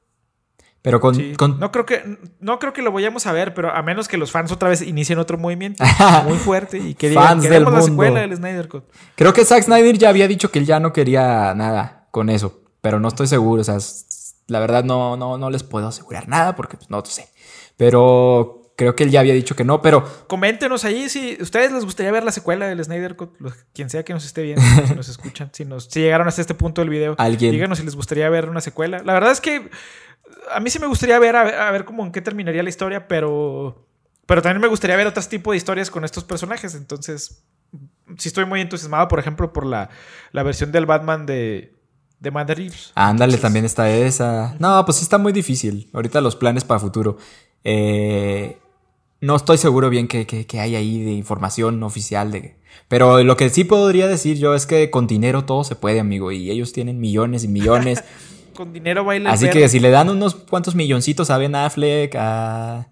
[0.83, 1.17] pero con,
[1.59, 4.31] No, creo que, no creo que lo vayamos a ver, pero a menos que los
[4.31, 5.83] fans otra vez inicien otro movimiento
[6.25, 7.79] muy fuerte y que digan, fans del mundo.
[7.79, 8.85] la secuela del Snyder Cut.
[9.15, 12.63] Creo que Zack Snyder ya había dicho que él ya no quería nada con eso,
[12.81, 13.77] pero no estoy seguro, o sea,
[14.47, 17.29] la verdad no, no, no les puedo asegurar nada porque pues, no sé.
[17.77, 20.03] Pero creo que él ya había dicho que no, pero...
[20.25, 23.37] Coméntenos ahí si ustedes les gustaría ver la secuela del Snyder Cut,
[23.71, 26.55] quien sea que nos esté viendo, si nos escuchan, si, nos, si llegaron hasta este
[26.55, 27.51] punto del video, ¿Alguien?
[27.51, 29.03] díganos si les gustaría ver una secuela.
[29.05, 29.69] La verdad es que
[30.51, 32.69] a mí sí me gustaría ver, a ver, a ver cómo en qué terminaría la
[32.69, 33.85] historia, pero...
[34.25, 37.43] Pero también me gustaría ver otros tipos de historias con estos personajes, entonces...
[38.17, 39.89] Sí estoy muy entusiasmado, por ejemplo, por la,
[40.31, 41.76] la versión del Batman de,
[42.19, 42.73] de Madrid.
[42.95, 44.55] Ándale, también está esa.
[44.59, 45.89] No, pues está muy difícil.
[45.93, 47.17] Ahorita los planes para futuro.
[47.63, 48.57] Eh,
[49.21, 52.55] no estoy seguro bien qué, hay ahí de información oficial de...
[52.87, 56.31] Pero lo que sí podría decir yo es que con dinero todo se puede, amigo.
[56.31, 58.03] Y ellos tienen millones y millones.
[58.55, 62.87] con dinero baila Así que si le dan unos cuantos milloncitos a Ben Affleck, a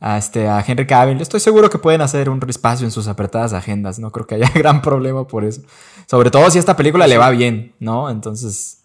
[0.00, 1.20] a, este, a Henry Cavill.
[1.20, 3.98] Estoy seguro que pueden hacer un espacio en sus apretadas agendas.
[3.98, 5.62] No creo que haya gran problema por eso.
[6.06, 8.10] Sobre todo si esta película le va bien, ¿no?
[8.10, 8.82] Entonces,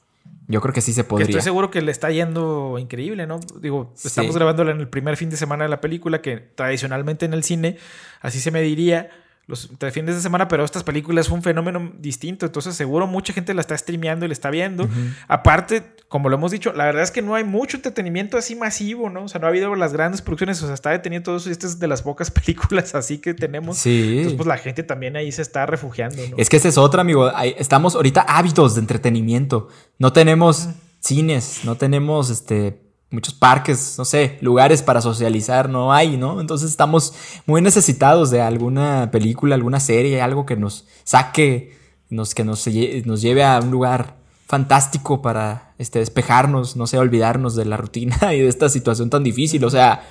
[0.48, 1.26] yo creo que sí se podría.
[1.26, 3.40] estoy seguro que le está yendo increíble, ¿no?
[3.60, 7.34] Digo, estamos grabándola en el primer fin de semana de la película, que tradicionalmente en
[7.34, 7.78] el cine
[8.22, 9.10] así se mediría
[9.48, 13.54] los fines de semana, pero estas películas fue un fenómeno distinto, entonces seguro mucha gente
[13.54, 14.90] la está streameando y la está viendo.
[15.28, 19.10] Aparte, como lo hemos dicho, la verdad es que no hay mucho entretenimiento así masivo,
[19.10, 19.26] ¿no?
[19.26, 21.52] O sea, no ha habido las grandes producciones, o sea, está deteniendo todo eso y
[21.52, 23.78] esta es de las pocas películas así que tenemos.
[23.78, 24.18] Sí.
[24.18, 26.38] Entonces, pues la gente también ahí se está refugiando, ¿no?
[26.38, 27.32] Es que esa es otra, amigo.
[27.58, 29.68] Estamos ahorita ávidos de entretenimiento.
[30.00, 30.70] No tenemos
[31.00, 36.42] cines, no tenemos este muchos parques, no sé, lugares para socializar no hay, ¿no?
[36.42, 37.14] Entonces estamos
[37.46, 41.78] muy necesitados de alguna película, alguna serie, algo que nos saque,
[42.10, 42.68] nos, que nos,
[43.06, 44.16] nos lleve a un lugar
[44.48, 49.24] fantástico para este, despejarnos, no sé, olvidarnos de la rutina y de esta situación tan
[49.24, 49.64] difícil.
[49.66, 50.04] O sea,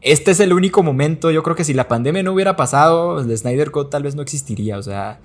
[0.00, 3.36] este es el único momento, yo creo que si la pandemia no hubiera pasado, el
[3.36, 5.20] Snyder Code tal vez no existiría, o sea,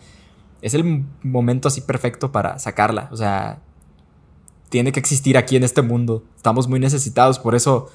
[0.61, 3.59] es el momento así perfecto para sacarla, o sea,
[4.76, 6.26] tiene que existir aquí en este mundo.
[6.36, 7.89] Estamos muy necesitados, por eso,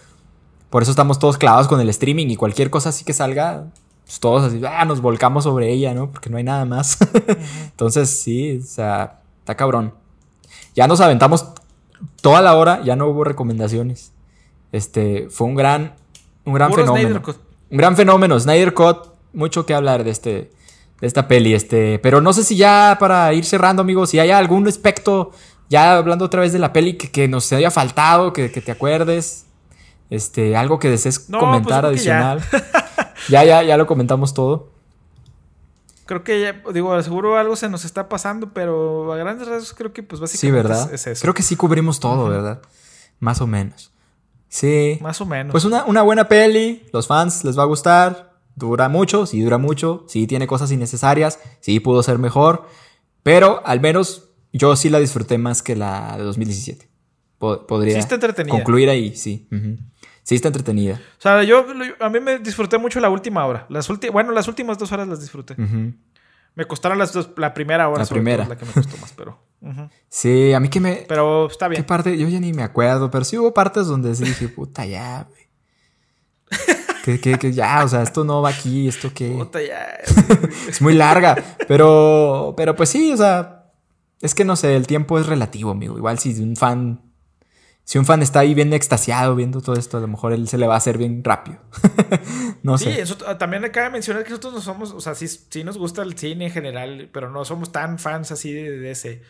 [0.71, 3.67] por eso estamos todos clavados con el streaming y cualquier cosa así que salga,
[4.07, 6.11] pues todos así, ah, nos volcamos sobre ella, ¿no?
[6.11, 6.97] Porque no hay nada más.
[7.65, 9.93] Entonces, sí, o sea, está cabrón.
[10.75, 11.49] Ya nos aventamos
[12.23, 14.13] toda la hora, ya no hubo recomendaciones.
[14.73, 15.97] Este, fue un gran,
[16.47, 17.23] un gran fenómeno.
[17.71, 18.41] Un gran fenómeno.
[18.41, 19.05] Snyder Cut,
[19.35, 20.51] mucho que hablar de este,
[20.99, 24.31] de esta peli, este, pero no sé si ya para ir cerrando, amigos, si hay
[24.31, 25.33] algún aspecto
[25.71, 29.47] ya hablando otra vez de la peli que, nos haya faltado, que, te acuerdes.
[30.11, 32.43] Este, algo que desees pues comentar adicional.
[33.29, 33.45] Ya.
[33.45, 33.63] ya.
[33.63, 34.71] ya, lo comentamos todo.
[36.07, 39.93] creo que ya, digo, seguro algo se nos está pasando, pero a grandes rasgos creo
[39.93, 40.95] que pues básicamente Sí, ¿verdad?
[40.95, 41.23] es, es eso.
[41.23, 42.63] Creo que sí cubrimos todo, ¿verdad?
[43.19, 43.93] Más o menos.
[44.49, 44.99] Sí.
[45.03, 45.53] Más o menos.
[45.53, 49.59] Pues una, una buena peli, los fans les va a gustar, dura mucho, sí dura
[49.59, 52.67] mucho, sí tiene cosas innecesarias, sí pudo ser mejor,
[53.23, 56.89] pero al menos yo sí la disfruté más que la de 2017.
[57.39, 58.53] Po- podría Sí está entretenida.
[58.55, 59.49] concluir ahí, sí.
[60.23, 61.01] Sí está entretenida.
[61.19, 61.67] O sea, yo,
[62.01, 63.67] a mí me disfruté mucho la última hora.
[63.71, 65.57] Las bueno, las últimas dos horas las disfruté.
[66.55, 68.01] Me costaron las dos, la primera hora.
[68.01, 68.45] La sobre primera.
[68.45, 69.39] todo, la que me costó más, pero.
[70.09, 71.05] Sí, a mí que me...
[71.09, 71.85] Pero está ¿Qué bien.
[71.85, 72.17] parte?
[72.19, 75.41] Yo ya ni me acuerdo, pero sí hubo partes donde sí dije, puta, ya, güey.
[77.05, 79.31] que, que, que ya, o sea, esto no va aquí, esto qué.
[79.31, 79.87] Puta, ya.
[80.69, 81.37] Es muy larga,
[81.69, 83.60] pero, pero pues sí, o sea,
[84.21, 85.97] es que no sé, el tiempo es relativo, amigo.
[85.97, 87.01] Igual si un fan,
[87.85, 90.59] si un fan está ahí bien extasiado viendo todo esto, a lo mejor él se
[90.59, 91.59] le va a hacer bien rápido.
[92.63, 93.01] no Sí, sé.
[93.03, 95.79] eso t- también acaba de mencionar que nosotros no somos, o sea, sí, sí nos
[95.79, 99.23] gusta el cine en general, pero no somos tan fans así de, de ese.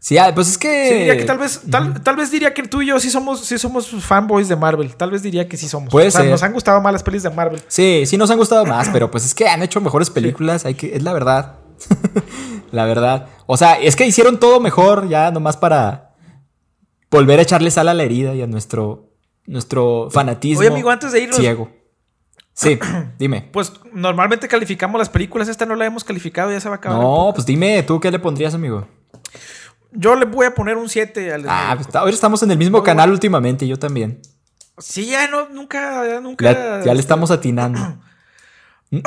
[0.00, 0.88] Sí, ah, pues es que.
[0.90, 3.40] Sí, diría que tal vez, tal, tal vez diría que tú y yo sí somos,
[3.46, 4.94] sí somos fanboys de Marvel.
[4.96, 5.88] Tal vez diría que sí somos.
[5.90, 6.30] Puede o sea, ser.
[6.30, 7.62] nos han gustado más las pelis de Marvel.
[7.68, 10.74] Sí, sí nos han gustado más, pero pues es que han hecho mejores películas, hay
[10.74, 11.60] que, es la verdad.
[12.72, 13.28] la verdad.
[13.46, 16.14] O sea, es que hicieron todo mejor ya nomás para
[17.10, 19.10] volver a echarle sal a la herida y a nuestro,
[19.46, 21.70] nuestro fanatismo Oye, amigo, antes de irnos- ciego.
[22.52, 22.78] Sí,
[23.18, 23.48] dime.
[23.52, 26.98] Pues normalmente calificamos las películas, esta no la hemos calificado, ya se va a acabar.
[27.00, 28.86] No, pues dime, ¿tú qué le pondrías, amigo?
[29.92, 32.82] Yo le voy a poner un 7 al Ah, pues, ahora estamos en el mismo
[32.82, 33.14] canal bueno.
[33.14, 34.20] últimamente, yo también.
[34.78, 36.52] Sí, ya no, nunca, ya nunca.
[36.52, 37.78] Ya, ya le estamos atinando.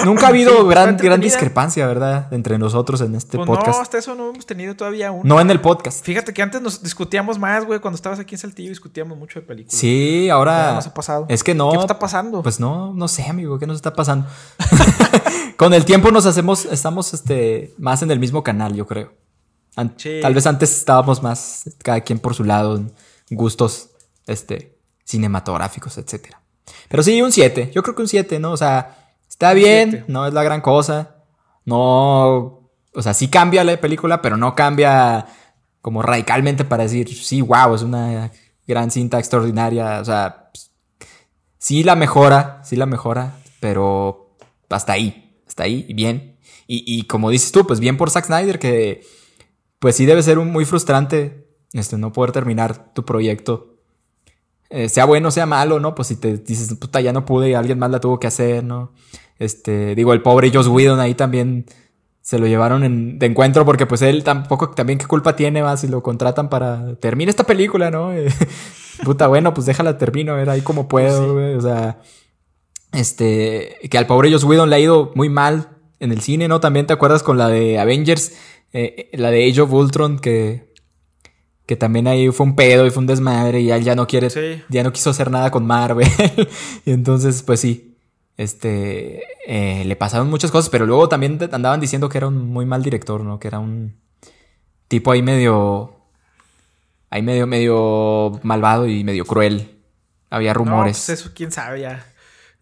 [0.05, 2.33] Nunca ha habido Sí, está gran, gran discrepancia, ¿verdad?
[2.33, 3.81] Entre nosotros en este Pues no, podcast.
[3.81, 5.21] hasta eso no hemos tenido todavía aún.
[5.23, 6.03] No en el podcast.
[6.03, 7.79] Fíjate que antes nos discutíamos más, güey.
[7.79, 9.77] Cuando estabas aquí en Saltillo discutíamos mucho de películas.
[9.79, 10.73] Sí, ahora.
[10.73, 11.25] nos ha pasado.
[11.29, 11.71] Es que no.
[11.71, 12.41] ¿Qué está pasando?
[12.41, 14.27] Pues no, no sé, amigo, ¿qué nos está pasando?
[15.57, 19.13] Con el tiempo nos hacemos, estamos este, más en el mismo canal, yo creo.
[19.75, 20.19] An- Sí.
[20.21, 22.91] Tal vez antes estábamos más, cada quien por su lado, en
[23.31, 23.89] gustos
[24.27, 26.41] este, cinematográficos, etcétera.
[26.89, 27.71] Pero sí, un 7.
[27.73, 28.51] Yo creo que un 7, ¿no?
[28.51, 28.96] O sea,
[29.37, 30.05] está bien, siete.
[30.07, 31.15] no es la gran cosa.
[31.65, 32.69] No.
[32.93, 35.27] O sea, sí cambia la película, pero no cambia
[35.81, 38.31] como radicalmente para decir, sí, wow, es una
[38.67, 39.99] gran cinta extraordinaria.
[40.01, 40.71] O sea, pues,
[41.59, 44.35] sí la mejora, sí la mejora, pero
[44.69, 46.37] hasta ahí, hasta ahí, y bien.
[46.65, 49.05] Y, y como dices tú, pues bien por Zack Snyder, que
[49.79, 53.75] pues sí debe ser un- muy frustrante este, no poder terminar tu proyecto.
[54.69, 55.95] Eh, sea bueno, sea malo, ¿no?
[55.95, 58.63] Pues si te dices, puta, ya no pude y alguien más la tuvo que hacer,
[58.65, 58.91] ¿no?
[59.39, 61.65] Este, digo, el pobre Joss Whedon ahí también
[62.21, 65.81] se lo llevaron en- de encuentro porque pues él tampoco, también qué culpa tiene más
[65.81, 68.11] si lo contratan para termina esta película, ¿no?
[68.99, 71.99] Eh, puta, bueno, pues déjala termino, a ver ahí como puedo, güey, o sea,
[72.93, 75.69] este, que al pobre Joss Whedon le ha ido muy mal
[75.99, 76.59] en el cine, ¿no?
[76.59, 78.33] También te acuerdas con la de Avengers,
[78.73, 80.73] eh, la de Age of Ultron, que,
[81.65, 84.29] que también ahí fue un pedo y fue un desmadre y él ya no quiere,
[84.29, 84.61] Sí.
[84.69, 86.07] ya no quiso hacer nada con Marvel.
[86.85, 87.96] y entonces, pues sí,
[88.37, 92.65] este, eh, le pasaron muchas cosas, pero luego también andaban diciendo que era un muy
[92.65, 93.39] mal director, ¿no?
[93.39, 93.99] Que era un
[94.87, 95.95] tipo ahí medio,
[97.09, 99.79] ahí medio, medio malvado y medio cruel.
[100.29, 100.97] Había No, rumores.
[100.97, 102.05] pues eso, quién sabe, ya.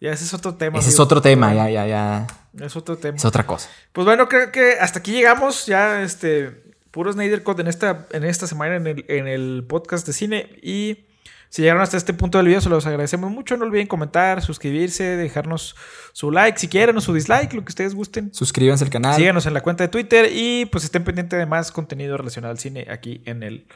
[0.00, 0.78] Ya ese es otro tema.
[0.78, 2.26] Ese es otro tema, ya, ya, ya.
[2.60, 3.16] Es otro tema.
[3.16, 3.68] Es otra cosa.
[3.92, 5.66] Pues bueno, creo que hasta aquí llegamos.
[5.66, 10.06] Ya, este, puro Snyder Cut en esta, en esta semana en el, en el podcast
[10.06, 10.50] de cine.
[10.62, 11.05] Y
[11.48, 13.56] si llegaron hasta este punto del video, se los agradecemos mucho.
[13.56, 15.76] No olviden comentar, suscribirse, dejarnos
[16.12, 18.32] su like si quieren o su dislike, lo que ustedes gusten.
[18.34, 19.14] Suscríbanse al canal.
[19.14, 22.58] Síganos en la cuenta de Twitter y pues estén pendientes de más contenido relacionado al
[22.58, 23.66] cine aquí en el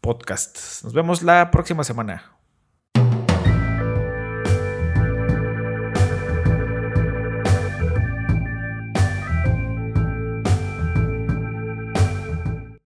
[0.00, 0.84] podcast.
[0.84, 2.37] Nos vemos la próxima semana.